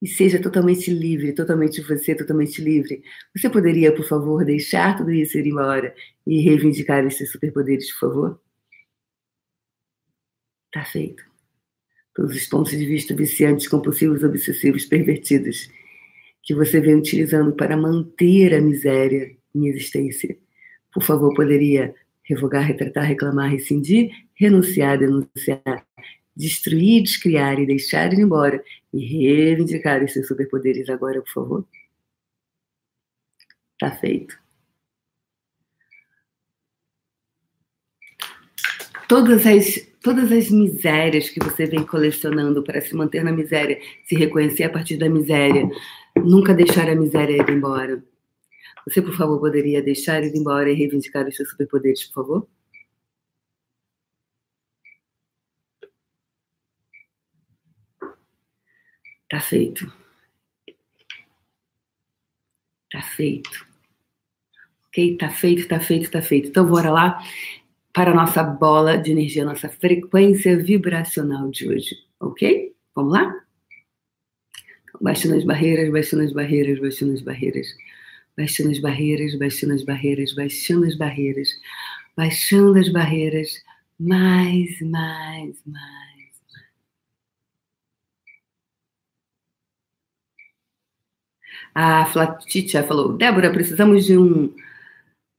e 0.00 0.08
seja 0.08 0.40
totalmente 0.40 0.90
livre, 0.90 1.32
totalmente 1.32 1.80
você, 1.80 2.14
totalmente 2.14 2.60
livre. 2.60 3.02
Você 3.34 3.48
poderia, 3.48 3.94
por 3.94 4.06
favor, 4.06 4.44
deixar 4.44 4.96
tudo 4.96 5.10
isso 5.10 5.38
ir 5.38 5.46
embora 5.46 5.94
e 6.26 6.40
reivindicar 6.42 7.04
esses 7.06 7.30
superpoderes, 7.30 7.90
por 7.92 8.10
favor? 8.10 8.40
Tá 10.72 10.84
feito. 10.84 11.24
Todos 12.14 12.36
os 12.36 12.46
pontos 12.46 12.72
de 12.72 12.84
vista 12.84 13.14
viciantes, 13.14 13.68
compulsivos, 13.68 14.22
obsessivos, 14.22 14.84
pervertidos, 14.84 15.70
que 16.42 16.54
você 16.54 16.80
vem 16.80 16.94
utilizando 16.94 17.54
para 17.54 17.76
manter 17.76 18.54
a 18.54 18.60
miséria 18.60 19.36
em 19.54 19.66
existência. 19.68 20.36
Por 20.92 21.02
favor, 21.02 21.34
poderia 21.34 21.94
revogar, 22.22 22.64
retratar, 22.64 23.04
reclamar, 23.04 23.50
rescindir, 23.50 24.10
renunciar, 24.34 24.98
denunciar, 24.98 25.86
destruir, 26.36 27.02
descriar 27.02 27.58
e 27.58 27.66
deixar 27.66 28.12
ir 28.12 28.20
embora 28.20 28.62
e 28.92 28.98
reivindicar 29.04 30.04
os 30.04 30.12
seus 30.12 30.26
superpoderes 30.26 30.88
agora, 30.90 31.22
por 31.22 31.32
favor? 31.32 31.66
Tá 33.78 33.90
feito. 33.90 34.38
Todas 39.08 39.46
as, 39.46 39.86
todas 40.02 40.32
as 40.32 40.50
misérias 40.50 41.30
que 41.30 41.38
você 41.38 41.64
vem 41.64 41.84
colecionando 41.86 42.62
para 42.62 42.80
se 42.80 42.94
manter 42.94 43.22
na 43.22 43.32
miséria, 43.32 43.78
se 44.04 44.16
reconhecer 44.16 44.64
a 44.64 44.70
partir 44.70 44.96
da 44.96 45.08
miséria, 45.08 45.68
nunca 46.16 46.52
deixar 46.52 46.88
a 46.90 46.94
miséria 46.94 47.36
ir 47.36 47.50
embora. 47.50 48.02
Você, 48.86 49.00
por 49.00 49.16
favor, 49.16 49.38
poderia 49.38 49.82
deixar 49.82 50.24
ir 50.24 50.34
embora 50.34 50.70
e 50.70 50.74
reivindicar 50.74 51.26
os 51.26 51.36
seus 51.36 51.50
superpoderes, 51.50 52.04
por 52.04 52.14
favor? 52.14 52.48
Tá 59.28 59.40
feito. 59.40 59.92
Tá 62.90 63.02
feito. 63.02 63.66
Ok? 64.86 65.16
Tá 65.18 65.28
feito, 65.28 65.68
tá 65.68 65.80
feito, 65.80 66.10
tá 66.10 66.22
feito. 66.22 66.48
Então, 66.48 66.66
bora 66.66 66.90
lá 66.90 67.18
para 67.92 68.12
a 68.12 68.14
nossa 68.14 68.42
bola 68.42 68.96
de 68.96 69.10
energia, 69.10 69.44
nossa 69.44 69.68
frequência 69.68 70.56
vibracional 70.56 71.50
de 71.50 71.68
hoje. 71.68 71.96
Ok? 72.20 72.74
Vamos 72.94 73.12
lá? 73.12 73.34
Baixando 75.00 75.34
as 75.34 75.44
barreiras, 75.44 75.90
baixando 75.90 76.22
as 76.22 76.32
barreiras, 76.32 76.78
baixando 76.78 77.12
as 77.12 77.22
barreiras. 77.22 77.66
Baixando 78.36 78.70
as 78.70 78.78
barreiras, 78.78 79.34
baixando 79.34 79.74
as 79.74 79.82
barreiras, 79.82 80.34
baixando 80.34 80.84
as 80.86 80.96
barreiras. 80.96 81.48
Baixando 82.16 82.78
as 82.78 82.88
barreiras. 82.90 83.62
Mais, 83.98 84.80
mais, 84.82 85.62
mais. 85.66 86.15
A 91.78 92.06
Flatitia 92.06 92.82
falou: 92.82 93.12
Débora, 93.12 93.52
precisamos 93.52 94.06
de 94.06 94.16
um. 94.16 94.50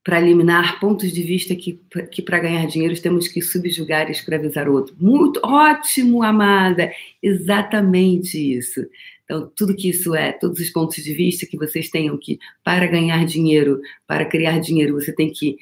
Para 0.05 0.21
eliminar 0.21 0.79
pontos 0.79 1.11
de 1.11 1.23
vista 1.23 1.55
que, 1.55 1.81
que 2.11 2.21
para 2.21 2.37
ganhar 2.37 2.65
dinheiro 2.67 3.01
temos 3.01 3.27
que 3.27 3.41
subjugar 3.41 4.07
e 4.07 4.11
escravizar 4.11 4.69
o 4.69 4.73
outro. 4.73 4.95
Muito 4.99 5.41
ótimo, 5.43 6.21
amada! 6.21 6.91
Exatamente 7.23 8.37
isso. 8.37 8.85
Então, 9.23 9.51
tudo 9.55 9.75
que 9.75 9.89
isso 9.89 10.13
é, 10.13 10.31
todos 10.31 10.59
os 10.59 10.69
pontos 10.69 11.03
de 11.03 11.11
vista 11.11 11.47
que 11.47 11.57
vocês 11.57 11.89
tenham 11.89 12.15
que, 12.17 12.37
para 12.63 12.85
ganhar 12.85 13.25
dinheiro, 13.25 13.81
para 14.05 14.23
criar 14.23 14.59
dinheiro, 14.59 14.93
você 14.93 15.11
tem 15.11 15.33
que 15.33 15.57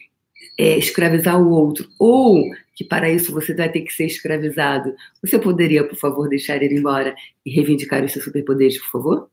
é, 0.59 0.77
escravizar 0.77 1.41
o 1.41 1.49
outro, 1.49 1.87
ou 1.97 2.43
que 2.75 2.83
para 2.83 3.09
isso 3.09 3.31
você 3.31 3.55
vai 3.55 3.69
ter 3.71 3.81
que 3.81 3.93
ser 3.93 4.05
escravizado. 4.05 4.93
Você 5.23 5.39
poderia, 5.39 5.85
por 5.85 5.97
favor, 5.97 6.27
deixar 6.27 6.61
ele 6.61 6.77
embora 6.77 7.15
e 7.45 7.49
reivindicar 7.49 8.03
os 8.03 8.11
seus 8.11 8.25
superpoderes, 8.25 8.77
por 8.77 8.91
favor? 8.91 9.29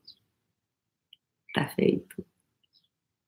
Tá 1.55 1.69
feito. 1.69 2.25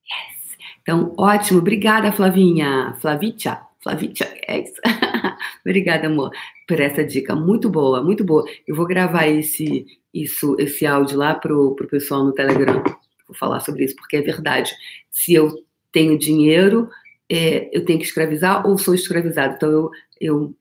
Yes. 0.03 0.57
Então, 0.81 1.13
ótimo. 1.17 1.59
Obrigada, 1.59 2.11
Flavinha. 2.11 2.95
Flavitia. 2.99 3.61
Flavitia, 3.85 4.27
é 4.47 4.61
isso. 4.61 4.81
Obrigada, 5.63 6.07
amor, 6.07 6.31
por 6.67 6.79
essa 6.79 7.03
dica. 7.03 7.35
Muito 7.35 7.69
boa, 7.69 8.03
muito 8.03 8.23
boa. 8.23 8.43
Eu 8.67 8.75
vou 8.75 8.87
gravar 8.87 9.27
esse, 9.27 9.85
isso, 10.11 10.55
esse 10.59 10.87
áudio 10.87 11.19
lá 11.19 11.35
pro, 11.35 11.75
pro 11.75 11.87
pessoal 11.87 12.23
no 12.23 12.33
Telegram. 12.33 12.83
Vou 13.27 13.35
falar 13.37 13.59
sobre 13.59 13.83
isso, 13.85 13.95
porque 13.95 14.17
é 14.17 14.21
verdade. 14.21 14.71
Se 15.11 15.33
eu 15.35 15.63
tenho 15.91 16.17
dinheiro, 16.17 16.89
é, 17.29 17.69
eu 17.71 17.85
tenho 17.85 17.99
que 17.99 18.05
escravizar 18.05 18.65
ou 18.67 18.77
sou 18.77 18.95
escravizado. 18.95 19.53
Então 19.55 19.69
eu, 19.69 19.91
eu 20.19 20.55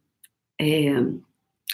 é, 0.61 0.91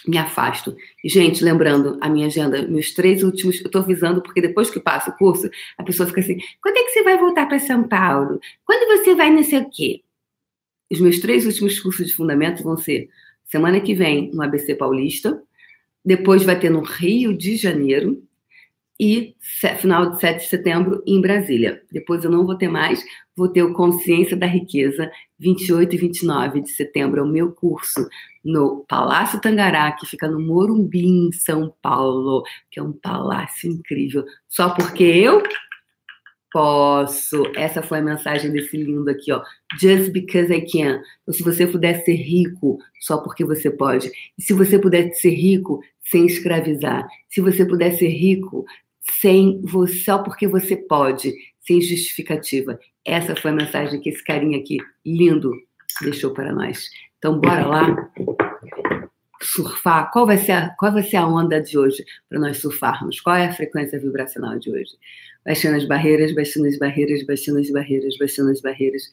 me 0.06 0.18
afasto. 0.18 0.76
Gente, 1.04 1.44
lembrando 1.44 1.98
a 2.00 2.08
minha 2.08 2.26
agenda, 2.26 2.66
meus 2.66 2.92
três 2.92 3.22
últimos, 3.22 3.60
eu 3.60 3.66
estou 3.66 3.82
avisando 3.82 4.22
porque 4.22 4.40
depois 4.40 4.70
que 4.70 4.80
passa 4.80 5.10
o 5.10 5.16
curso, 5.16 5.50
a 5.76 5.82
pessoa 5.82 6.06
fica 6.06 6.20
assim: 6.20 6.38
quando 6.62 6.76
é 6.76 6.84
que 6.84 6.90
você 6.90 7.02
vai 7.02 7.18
voltar 7.18 7.46
para 7.46 7.58
São 7.58 7.86
Paulo? 7.86 8.40
Quando 8.64 8.98
você 8.98 9.14
vai 9.14 9.30
não 9.30 9.42
sei 9.42 9.60
o 9.60 9.70
quê? 9.70 10.02
Os 10.90 11.00
meus 11.00 11.20
três 11.20 11.46
últimos 11.46 11.78
cursos 11.78 12.08
de 12.08 12.14
fundamento 12.14 12.62
vão 12.62 12.76
ser 12.76 13.08
semana 13.44 13.80
que 13.80 13.94
vem 13.94 14.30
no 14.32 14.42
ABC 14.42 14.74
Paulista, 14.74 15.40
depois 16.04 16.42
vai 16.42 16.58
ter 16.58 16.70
no 16.70 16.82
Rio 16.82 17.36
de 17.36 17.56
Janeiro, 17.56 18.22
e 19.00 19.34
final 19.78 20.10
de 20.10 20.20
7 20.20 20.42
de 20.42 20.46
setembro 20.50 21.02
em 21.06 21.22
Brasília. 21.22 21.82
Depois 21.90 22.22
eu 22.22 22.30
não 22.30 22.44
vou 22.44 22.54
ter 22.54 22.68
mais, 22.68 23.02
vou 23.34 23.48
ter 23.48 23.62
o 23.62 23.72
Consciência 23.72 24.36
da 24.36 24.44
Riqueza, 24.44 25.10
28 25.38 25.94
e 25.94 25.98
29 25.98 26.60
de 26.60 26.70
setembro, 26.70 27.20
é 27.20 27.22
o 27.22 27.26
meu 27.26 27.50
curso 27.50 28.06
no 28.44 28.84
Palácio 28.86 29.40
Tangará, 29.40 29.90
que 29.92 30.04
fica 30.04 30.28
no 30.28 30.38
Morumbi, 30.38 31.06
em 31.06 31.32
São 31.32 31.74
Paulo, 31.80 32.42
que 32.70 32.78
é 32.78 32.82
um 32.82 32.92
palácio 32.92 33.70
incrível. 33.70 34.22
Só 34.46 34.68
porque 34.68 35.04
eu 35.04 35.42
posso. 36.52 37.44
Essa 37.56 37.82
foi 37.82 37.98
a 37.98 38.02
mensagem 38.02 38.50
desse 38.52 38.76
lindo 38.76 39.08
aqui, 39.08 39.32
ó. 39.32 39.42
Just 39.80 40.10
because 40.12 40.52
I 40.52 40.60
can. 40.60 41.00
Então, 41.22 41.32
se 41.32 41.42
você 41.42 41.66
puder 41.66 42.04
ser 42.04 42.16
rico 42.16 42.78
só 43.00 43.18
porque 43.18 43.44
você 43.44 43.70
pode. 43.70 44.10
E 44.36 44.42
se 44.42 44.52
você 44.52 44.78
puder 44.78 45.12
ser 45.14 45.30
rico 45.30 45.80
sem 46.10 46.26
escravizar. 46.26 47.06
Se 47.28 47.40
você 47.40 47.64
puder 47.64 47.96
ser 47.96 48.08
rico 48.08 48.64
sem 49.18 49.60
você, 49.62 49.98
só 50.04 50.18
porque 50.18 50.46
você 50.46 50.76
pode, 50.76 51.32
sem 51.60 51.80
justificativa. 51.80 52.78
Essa 53.04 53.34
foi 53.36 53.50
a 53.50 53.54
mensagem 53.54 54.00
que 54.00 54.10
esse 54.10 54.22
carinha 54.22 54.58
aqui, 54.58 54.78
lindo, 55.04 55.52
deixou 56.02 56.32
para 56.32 56.52
nós. 56.52 56.88
Então, 57.18 57.38
bora 57.38 57.66
lá 57.66 58.10
surfar. 59.42 60.10
Qual 60.12 60.26
vai 60.26 60.38
ser 60.38 60.52
a, 60.52 60.70
qual 60.70 60.92
vai 60.92 61.02
ser 61.02 61.16
a 61.16 61.26
onda 61.26 61.60
de 61.60 61.78
hoje 61.78 62.04
para 62.28 62.38
nós 62.38 62.58
surfarmos? 62.58 63.20
Qual 63.20 63.34
é 63.36 63.46
a 63.46 63.52
frequência 63.52 63.98
vibracional 63.98 64.58
de 64.58 64.70
hoje? 64.70 64.92
Baixando 65.44 65.76
as 65.76 65.86
barreiras, 65.86 66.34
baixando 66.34 66.66
as 66.66 66.78
barreiras, 66.78 67.24
baixando 67.24 67.58
as 67.60 67.70
barreiras, 67.70 68.16
baixando 68.18 68.50
as 68.50 68.60
barreiras, 68.60 69.10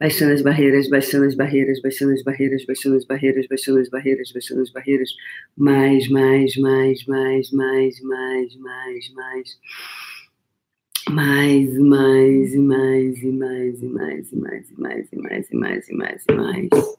baixando 0.00 0.32
as 0.32 0.42
barreiras, 0.42 0.88
baixando 0.88 1.24
as 1.24 1.34
barreiras, 1.34 1.80
baixando 1.82 2.14
as 2.14 2.22
barreiras, 2.24 2.66
baixando 2.66 2.96
as 2.96 3.04
barreiras, 3.04 3.46
baixando 3.48 3.80
as 3.80 3.88
barreiras, 3.90 4.32
baixando 4.32 4.62
as 4.62 4.70
barreiras, 4.70 5.10
mais, 5.56 6.08
mais, 6.08 6.56
mais, 6.56 7.04
mais, 7.06 7.50
mais, 7.52 8.00
mais, 8.00 8.56
mais, 8.56 9.12
mais. 9.14 9.58
Mais, 11.08 11.78
mais, 11.78 12.52
e 12.52 12.58
mais, 12.58 13.22
e 13.22 13.30
mais, 13.30 13.82
e 13.82 13.86
mais, 13.86 14.32
e 14.32 14.36
mais, 14.36 14.70
e 14.72 14.80
mais, 14.80 15.12
e 15.12 15.16
mais, 15.16 15.48
e 15.52 15.56
mais, 15.56 15.88
e 15.88 15.94
mais, 15.94 16.24
e 16.28 16.32
mais. 16.32 16.96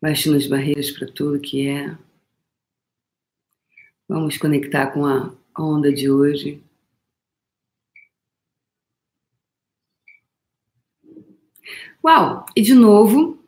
Baixando 0.00 0.36
as 0.36 0.46
barreiras 0.46 0.90
para 0.90 1.06
tudo 1.06 1.40
que 1.40 1.68
é. 1.68 1.96
Vamos 4.08 4.36
conectar 4.38 4.88
com 4.88 5.06
a 5.06 5.32
onda 5.58 5.92
de 5.92 6.10
hoje. 6.10 6.62
Uau! 12.02 12.46
E 12.56 12.62
de 12.62 12.74
novo, 12.74 13.38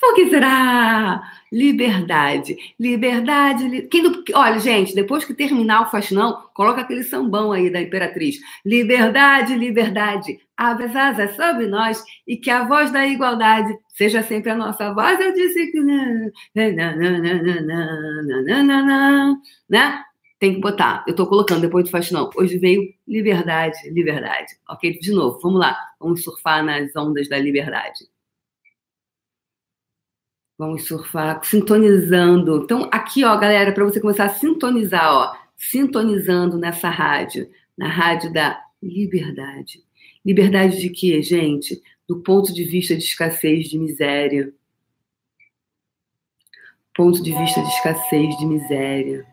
por 0.00 0.14
que 0.14 0.28
será? 0.30 1.22
Liberdade. 1.52 2.56
Liberdade. 2.80 3.68
Li... 3.68 3.82
Quem 3.82 4.02
do... 4.02 4.24
Olha, 4.34 4.58
gente, 4.58 4.94
depois 4.94 5.24
que 5.24 5.34
terminar 5.34 5.82
o 5.82 5.90
faxinão, 5.90 6.48
coloca 6.54 6.80
aquele 6.80 7.04
sambão 7.04 7.52
aí 7.52 7.70
da 7.70 7.80
Imperatriz. 7.80 8.40
Liberdade, 8.64 9.54
liberdade. 9.54 10.40
Abre 10.56 10.86
as 10.86 10.96
asas 10.96 11.36
sobre 11.36 11.66
nós 11.66 12.02
e 12.26 12.36
que 12.36 12.50
a 12.50 12.64
voz 12.66 12.90
da 12.90 13.06
igualdade 13.06 13.78
seja 14.02 14.22
sempre 14.22 14.50
a 14.50 14.56
nossa 14.56 14.92
voz. 14.92 15.20
Eu 15.20 15.32
disse 15.32 15.70
que. 15.70 15.80
Né? 19.68 20.04
Tem 20.40 20.54
que 20.54 20.60
botar. 20.60 21.04
Eu 21.06 21.12
estou 21.12 21.26
colocando 21.26 21.60
depois 21.60 21.84
do 21.84 21.90
faxinão. 21.90 22.28
Hoje 22.36 22.58
veio 22.58 22.92
liberdade, 23.06 23.78
liberdade. 23.90 24.54
Ok? 24.68 24.98
De 24.98 25.12
novo, 25.12 25.38
vamos 25.40 25.60
lá. 25.60 25.78
Vamos 26.00 26.24
surfar 26.24 26.64
nas 26.64 26.94
ondas 26.96 27.28
da 27.28 27.38
liberdade. 27.38 28.10
Vamos 30.58 30.84
surfar, 30.84 31.44
sintonizando. 31.44 32.62
Então, 32.64 32.88
aqui, 32.92 33.24
ó, 33.24 33.36
galera, 33.36 33.72
para 33.72 33.84
você 33.84 34.00
começar 34.00 34.24
a 34.24 34.34
sintonizar, 34.34 35.12
ó, 35.12 35.36
sintonizando 35.56 36.58
nessa 36.58 36.88
rádio, 36.88 37.48
na 37.76 37.88
rádio 37.88 38.32
da 38.32 38.60
liberdade. 38.82 39.82
Liberdade 40.24 40.80
de 40.80 40.90
quê, 40.90 41.22
gente? 41.22 41.80
Do 42.08 42.22
ponto 42.22 42.52
de 42.52 42.64
vista 42.64 42.96
de 42.96 43.02
escassez, 43.02 43.68
de 43.68 43.78
miséria. 43.78 44.52
Ponto 46.94 47.22
de 47.22 47.32
vista 47.32 47.62
de 47.62 47.68
escassez, 47.68 48.36
de 48.36 48.46
miséria. 48.46 49.26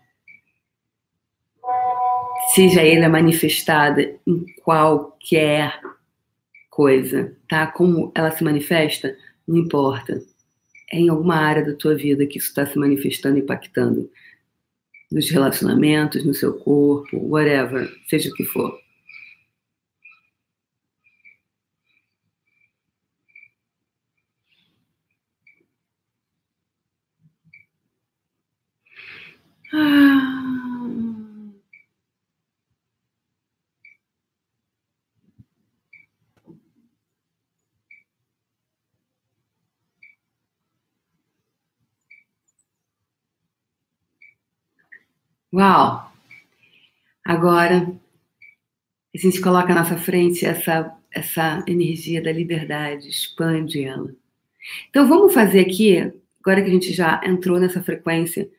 Seja 2.53 2.83
ele 2.83 3.07
manifestada 3.07 4.01
em 4.25 4.45
qualquer 4.63 5.79
coisa, 6.69 7.35
tá? 7.47 7.67
Como 7.67 8.11
ela 8.15 8.31
se 8.31 8.43
manifesta, 8.43 9.15
não 9.47 9.57
importa 9.57 10.21
é 10.91 10.97
em 10.97 11.09
alguma 11.09 11.35
área 11.35 11.63
da 11.63 11.75
tua 11.75 11.95
vida 11.95 12.25
que 12.25 12.37
isso 12.37 12.47
está 12.47 12.65
se 12.65 12.77
manifestando, 12.77 13.37
impactando. 13.37 14.09
Nos 15.11 15.29
relacionamentos, 15.29 16.23
no 16.23 16.33
seu 16.33 16.53
corpo, 16.53 17.17
whatever, 17.17 17.89
seja 18.07 18.29
o 18.29 18.33
que 18.33 18.43
for. 18.43 18.77
Uau! 45.51 46.11
Agora, 47.23 47.87
a 49.13 49.17
gente 49.17 49.41
coloca 49.41 49.71
à 49.71 49.75
nossa 49.75 49.97
frente 49.97 50.45
essa, 50.45 50.95
essa 51.11 51.63
energia 51.67 52.21
da 52.21 52.31
liberdade, 52.31 53.07
expande 53.07 53.83
ela. 53.83 54.13
Então, 54.89 55.07
vamos 55.07 55.33
fazer 55.33 55.61
aqui, 55.61 55.97
agora 56.39 56.61
que 56.61 56.69
a 56.69 56.73
gente 56.73 56.93
já 56.93 57.21
entrou 57.23 57.59
nessa 57.59 57.81
frequência, 57.83 58.49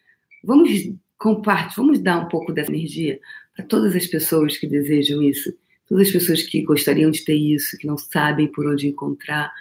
vamos 0.44 0.70
compartilhar, 1.18 1.74
vamos 1.76 1.98
dar 2.00 2.18
um 2.18 2.29
pouco 2.29 2.53
dessa 2.53 2.70
energia 2.70 3.20
para 3.55 3.64
todas 3.66 3.94
as 3.94 4.07
pessoas 4.07 4.57
que 4.57 4.66
desejam 4.66 5.22
isso, 5.22 5.53
todas 5.87 6.09
as 6.09 6.12
pessoas 6.12 6.42
que 6.42 6.62
gostariam 6.62 7.11
de 7.11 7.24
ter 7.24 7.35
isso, 7.37 7.76
que 7.79 7.87
não 7.87 7.98
sabem 7.98 8.48
por 8.50 8.66
onde 8.66 8.88
encontrar, 8.88 9.53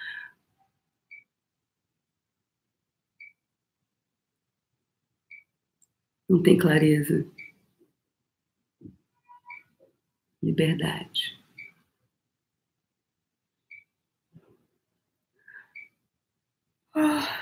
não 6.29 6.41
tem 6.41 6.57
clareza. 6.57 7.25
Liberdade. 10.41 11.39
Ah. 16.93 17.38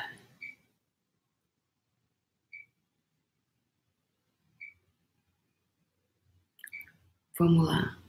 Vamos 7.37 7.67
lá. 7.67 8.01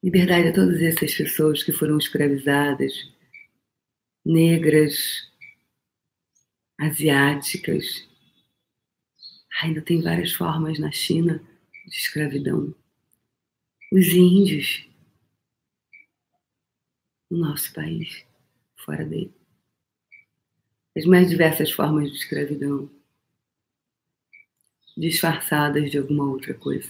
Liberdade 0.00 0.48
a 0.48 0.52
todas 0.52 0.80
essas 0.80 1.12
pessoas 1.12 1.64
que 1.64 1.72
foram 1.72 1.98
escravizadas, 1.98 2.92
negras, 4.24 5.28
asiáticas. 6.78 8.08
Ainda 9.60 9.82
tem 9.82 10.00
várias 10.00 10.32
formas 10.32 10.78
na 10.78 10.92
China 10.92 11.42
de 11.84 11.96
escravidão. 11.96 12.72
Os 13.90 14.06
índios, 14.06 14.88
no 17.28 17.38
nosso 17.38 17.72
país, 17.72 18.24
fora 18.76 19.04
dele. 19.04 19.34
As 20.96 21.04
mais 21.04 21.28
diversas 21.28 21.72
formas 21.72 22.12
de 22.12 22.16
escravidão, 22.16 22.88
disfarçadas 24.98 25.90
de 25.90 25.98
alguma 25.98 26.24
outra 26.28 26.52
coisa. 26.54 26.88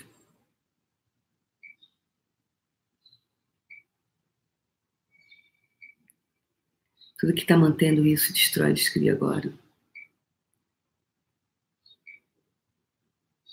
Tudo 7.18 7.34
que 7.34 7.42
está 7.42 7.56
mantendo 7.56 8.06
isso 8.06 8.32
destrói, 8.32 8.72
descria 8.72 9.12
agora. 9.12 9.52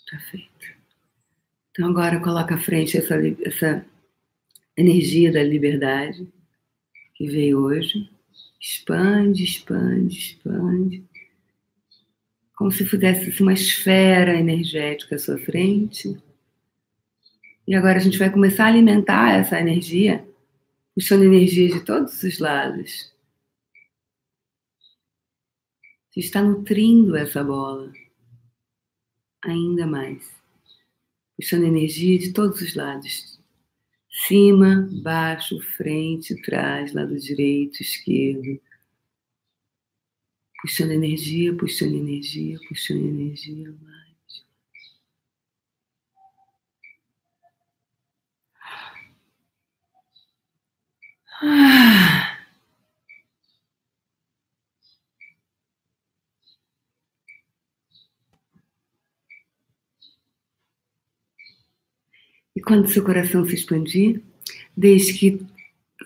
Tá 0.09 0.19
feito. 0.19 0.67
Então 1.71 1.89
agora 1.89 2.21
coloca 2.21 2.55
à 2.55 2.59
frente 2.59 2.95
essa, 2.95 3.15
essa 3.43 3.85
energia 4.77 5.33
da 5.33 5.43
liberdade 5.43 6.31
que 7.15 7.27
veio 7.27 7.59
hoje. 7.59 8.09
Expande, 8.61 9.43
expande, 9.43 10.15
expande. 10.15 11.03
Como 12.55 12.71
se 12.71 12.85
fizesse 12.85 13.41
uma 13.41 13.53
esfera 13.53 14.33
energética 14.33 15.15
à 15.15 15.19
sua 15.19 15.37
frente. 15.37 16.17
E 17.67 17.75
agora 17.75 17.97
a 17.97 18.01
gente 18.01 18.17
vai 18.17 18.31
começar 18.31 18.65
a 18.65 18.67
alimentar 18.67 19.33
essa 19.33 19.59
energia, 19.59 20.25
puxando 20.93 21.23
energia 21.23 21.67
de 21.67 21.81
todos 21.83 22.21
os 22.23 22.39
lados. 22.39 23.13
Você 26.09 26.19
está 26.21 26.41
nutrindo 26.41 27.17
essa 27.17 27.43
bola 27.43 27.91
ainda 29.43 29.85
mais, 29.85 30.31
puxando 31.35 31.65
energia 31.65 32.17
de 32.17 32.31
todos 32.31 32.61
os 32.61 32.73
lados 32.73 33.35
cima, 34.15 34.89
baixo, 35.03 35.59
frente, 35.77 36.41
trás, 36.41 36.93
lado 36.93 37.19
direito, 37.19 37.81
esquerdo. 37.81 38.59
Puxando 40.65 40.93
energia, 40.93 41.55
puxando 41.55 41.93
energia, 41.95 42.57
puxando 42.67 43.05
energia 43.05 43.71
mais. 43.83 44.43
Ah. 51.43 52.35
E 62.55 62.61
quando 62.61 62.87
seu 62.87 63.03
coração 63.03 63.45
se 63.45 63.53
expandir, 63.53 64.19
deixe 64.75 65.13
que 65.13 65.54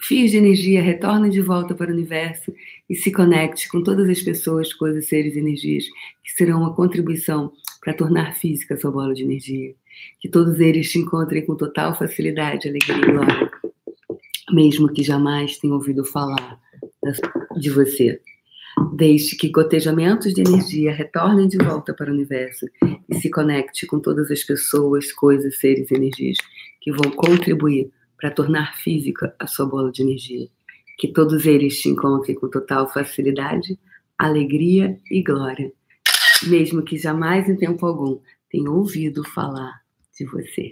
fios 0.01 0.31
de 0.31 0.37
energia 0.37 0.81
retornem 0.81 1.29
de 1.29 1.41
volta 1.41 1.75
para 1.75 1.91
o 1.91 1.93
universo 1.93 2.53
e 2.89 2.95
se 2.95 3.11
conecte 3.11 3.69
com 3.69 3.83
todas 3.83 4.09
as 4.09 4.21
pessoas, 4.21 4.73
coisas, 4.73 5.07
seres 5.07 5.35
e 5.35 5.39
energias 5.39 5.85
que 6.23 6.31
serão 6.31 6.61
uma 6.61 6.73
contribuição 6.73 7.51
para 7.81 7.93
tornar 7.93 8.35
física 8.35 8.77
sua 8.77 8.91
bola 8.91 9.13
de 9.13 9.23
energia. 9.23 9.73
Que 10.19 10.29
todos 10.29 10.59
eles 10.59 10.91
te 10.91 10.99
encontrem 10.99 11.45
com 11.45 11.55
total 11.55 11.97
facilidade, 11.97 12.67
alegria 12.67 12.97
e 12.97 13.11
glória, 13.11 13.51
mesmo 14.51 14.91
que 14.91 15.03
jamais 15.03 15.57
tenham 15.57 15.75
ouvido 15.75 16.05
falar 16.05 16.59
de 17.57 17.69
você. 17.69 18.21
Deixe 18.93 19.35
que 19.35 19.49
gotejamentos 19.49 20.33
de 20.33 20.41
energia 20.41 20.93
retornem 20.93 21.47
de 21.47 21.57
volta 21.57 21.93
para 21.93 22.09
o 22.09 22.13
universo 22.13 22.65
e 23.09 23.15
se 23.15 23.29
conecte 23.29 23.85
com 23.85 23.99
todas 23.99 24.31
as 24.31 24.43
pessoas, 24.43 25.11
coisas, 25.11 25.57
seres 25.57 25.91
e 25.91 25.95
energias 25.95 26.37
que 26.79 26.91
vão 26.91 27.11
contribuir 27.11 27.91
para 28.19 28.31
tornar 28.31 28.75
física 28.77 29.33
a 29.39 29.47
sua 29.47 29.65
bola 29.65 29.91
de 29.91 30.01
energia. 30.01 30.47
Que 30.97 31.07
todos 31.07 31.45
eles 31.45 31.79
te 31.79 31.89
encontrem 31.89 32.35
com 32.35 32.49
total 32.49 32.91
facilidade, 32.91 33.79
alegria 34.17 34.99
e 35.09 35.23
glória, 35.23 35.71
mesmo 36.47 36.83
que 36.83 36.97
jamais 36.97 37.47
em 37.47 37.55
tempo 37.55 37.85
algum 37.85 38.19
tenham 38.49 38.75
ouvido 38.75 39.23
falar 39.23 39.81
de 40.17 40.25
você. 40.25 40.71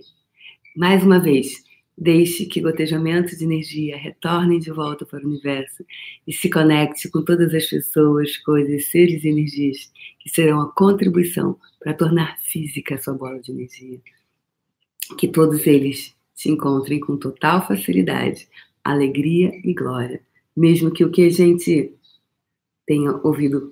Mais 0.75 1.03
uma 1.03 1.19
vez, 1.19 1.65
Deixe 1.99 2.45
que 2.45 2.61
gotejamentos 2.61 3.39
de 3.39 3.43
energia 3.43 3.97
retornem 3.97 4.59
de 4.59 4.69
volta 4.69 5.03
para 5.03 5.23
o 5.23 5.27
universo 5.27 5.83
e 6.27 6.31
se 6.31 6.47
conecte 6.47 7.09
com 7.09 7.23
todas 7.23 7.51
as 7.55 7.65
pessoas, 7.65 8.37
coisas, 8.37 8.85
seres 8.91 9.23
e 9.23 9.29
energias 9.29 9.91
que 10.19 10.29
serão 10.29 10.61
a 10.61 10.71
contribuição 10.71 11.59
para 11.79 11.95
tornar 11.95 12.37
física 12.37 12.93
a 12.93 12.97
sua 12.99 13.15
bola 13.15 13.39
de 13.39 13.51
energia. 13.51 13.99
Que 15.17 15.27
todos 15.27 15.65
eles 15.65 16.15
se 16.37 16.51
encontrem 16.51 16.99
com 16.99 17.17
total 17.17 17.67
facilidade, 17.67 18.47
alegria 18.83 19.51
e 19.63 19.73
glória, 19.73 20.21
mesmo 20.55 20.91
que 20.91 21.03
o 21.03 21.09
que 21.09 21.25
a 21.25 21.29
gente 21.31 21.91
tenha 22.85 23.11
ouvido 23.23 23.71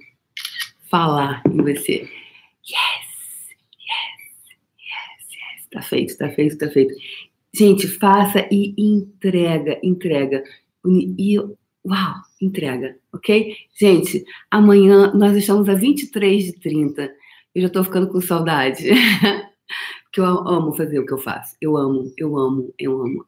falar 0.89 1.43
em 1.45 1.57
você. 1.57 2.01
Yes, 2.01 3.05
yes, 3.77 4.57
yes, 4.79 5.29
yes. 5.29 5.67
Tá 5.71 5.81
feito, 5.83 6.17
tá 6.17 6.29
feito, 6.31 6.57
tá 6.57 6.69
feito. 6.71 6.95
Gente, 7.55 7.87
faça 7.87 8.47
e 8.51 8.73
entrega, 8.75 9.79
entrega. 9.83 10.43
E 10.83 11.37
uau, 11.39 12.15
entrega, 12.41 12.97
ok? 13.13 13.55
Gente, 13.79 14.25
amanhã 14.49 15.13
nós 15.13 15.37
estamos 15.37 15.69
a 15.69 15.75
23 15.75 16.45
de 16.45 16.53
30. 16.53 17.13
Eu 17.53 17.61
já 17.61 17.69
tô 17.69 17.83
ficando 17.83 18.09
com 18.09 18.19
saudade. 18.19 18.89
Porque 20.15 20.21
eu 20.21 20.47
amo 20.47 20.73
fazer 20.73 20.97
o 20.97 21.05
que 21.05 21.11
eu 21.11 21.17
faço. 21.17 21.57
Eu 21.59 21.75
amo, 21.75 22.13
eu 22.17 22.37
amo, 22.37 22.73
eu 22.79 23.01
amo. 23.01 23.25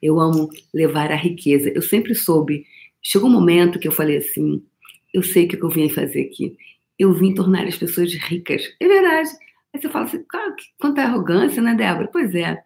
Eu 0.00 0.18
amo 0.18 0.48
levar 0.72 1.12
a 1.12 1.14
riqueza. 1.14 1.68
Eu 1.68 1.82
sempre 1.82 2.14
soube. 2.14 2.64
Chegou 3.02 3.28
um 3.28 3.32
momento 3.32 3.78
que 3.78 3.86
eu 3.86 3.92
falei 3.92 4.16
assim: 4.16 4.64
eu 5.12 5.22
sei 5.22 5.44
o 5.44 5.48
que 5.48 5.62
eu 5.62 5.68
vim 5.68 5.90
fazer 5.90 6.22
aqui. 6.22 6.56
Eu 6.98 7.12
vim 7.12 7.34
tornar 7.34 7.66
as 7.66 7.76
pessoas 7.76 8.14
ricas. 8.14 8.62
É 8.80 8.88
verdade. 8.88 9.28
Aí 9.74 9.80
você 9.80 9.90
fala 9.90 10.06
assim: 10.06 10.24
cara, 10.24 10.56
quanta 10.80 11.02
arrogância, 11.02 11.60
né, 11.60 11.74
Débora? 11.74 12.08
Pois 12.10 12.34
é. 12.34 12.62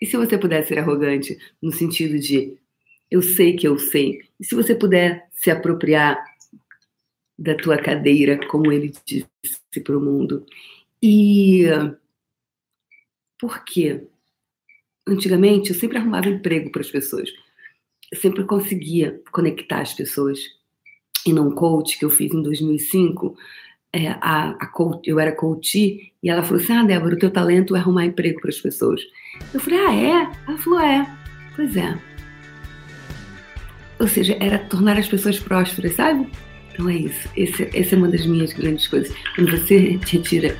E 0.00 0.06
se 0.06 0.16
você 0.16 0.38
puder 0.38 0.64
ser 0.64 0.78
arrogante 0.78 1.36
no 1.60 1.72
sentido 1.72 2.20
de 2.20 2.56
eu 3.10 3.20
sei 3.20 3.56
que 3.56 3.66
eu 3.66 3.76
sei, 3.80 4.20
e 4.38 4.44
se 4.44 4.54
você 4.54 4.76
puder 4.76 5.26
se 5.32 5.50
apropriar 5.50 6.24
da 7.36 7.56
tua 7.56 7.76
cadeira, 7.76 8.38
como 8.46 8.70
ele 8.70 8.92
disse 9.04 9.26
para 9.82 9.98
o 9.98 10.00
mundo. 10.00 10.46
E 11.02 11.64
por 13.38 13.64
quê? 13.64 14.02
Antigamente 15.06 15.70
eu 15.70 15.76
sempre 15.76 15.98
arrumava 15.98 16.28
emprego 16.28 16.70
para 16.70 16.80
as 16.80 16.90
pessoas. 16.90 17.30
Eu 18.10 18.18
sempre 18.18 18.44
conseguia 18.44 19.20
conectar 19.30 19.80
as 19.80 19.94
pessoas. 19.94 20.38
E 21.26 21.32
num 21.32 21.50
coach 21.50 21.98
que 21.98 22.04
eu 22.04 22.10
fiz 22.10 22.32
em 22.32 22.42
2005, 22.42 23.36
é, 23.92 24.08
a, 24.08 24.50
a 24.50 24.66
coach, 24.66 25.08
eu 25.08 25.18
era 25.18 25.32
coach 25.32 26.12
e 26.22 26.30
ela 26.30 26.42
falou 26.42 26.62
assim: 26.62 26.72
Ah, 26.72 26.84
Débora, 26.84 27.14
o 27.14 27.18
teu 27.18 27.30
talento 27.30 27.74
é 27.76 27.78
arrumar 27.78 28.04
emprego 28.04 28.40
para 28.40 28.50
as 28.50 28.58
pessoas. 28.58 29.00
Eu 29.52 29.60
falei: 29.60 29.78
Ah, 29.78 29.94
é? 29.94 30.30
Ela 30.46 30.58
falou: 30.58 30.80
É. 30.80 31.18
Pois 31.54 31.76
é. 31.76 31.98
Ou 33.98 34.06
seja, 34.06 34.36
era 34.40 34.58
tornar 34.58 34.96
as 34.96 35.08
pessoas 35.08 35.38
prósperas, 35.38 35.94
sabe? 35.94 36.28
Então 36.72 36.88
é 36.88 36.96
isso. 36.96 37.28
Esse, 37.36 37.68
essa 37.76 37.94
é 37.94 37.98
uma 37.98 38.08
das 38.08 38.24
minhas 38.24 38.52
grandes 38.52 38.86
coisas. 38.86 39.12
Quando 39.34 39.50
você 39.50 39.98
retira 40.06 40.56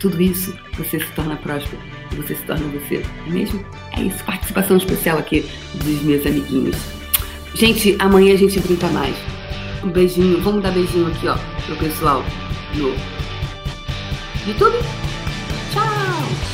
tudo 0.00 0.20
isso, 0.20 0.54
você 0.76 1.00
se 1.00 1.10
torna 1.12 1.36
próspero 1.36 1.80
você 2.14 2.34
se 2.34 2.42
torna 2.42 2.66
você. 2.68 3.02
Mesmo? 3.26 3.64
É 3.96 4.02
isso. 4.02 4.22
Participação 4.24 4.76
especial 4.76 5.18
aqui 5.18 5.44
dos 5.74 6.02
meus 6.02 6.26
amiguinhos. 6.26 6.76
Gente, 7.54 7.96
amanhã 7.98 8.34
a 8.34 8.36
gente 8.36 8.58
brinca 8.60 8.88
mais. 8.88 9.14
Um 9.82 9.90
beijinho. 9.90 10.40
Vamos 10.40 10.62
dar 10.62 10.72
beijinho 10.72 11.08
aqui, 11.08 11.28
ó, 11.28 11.36
pro 11.66 11.76
pessoal 11.76 12.24
no 12.74 12.94
YouTube. 14.46 14.78
Tchau! 15.72 16.53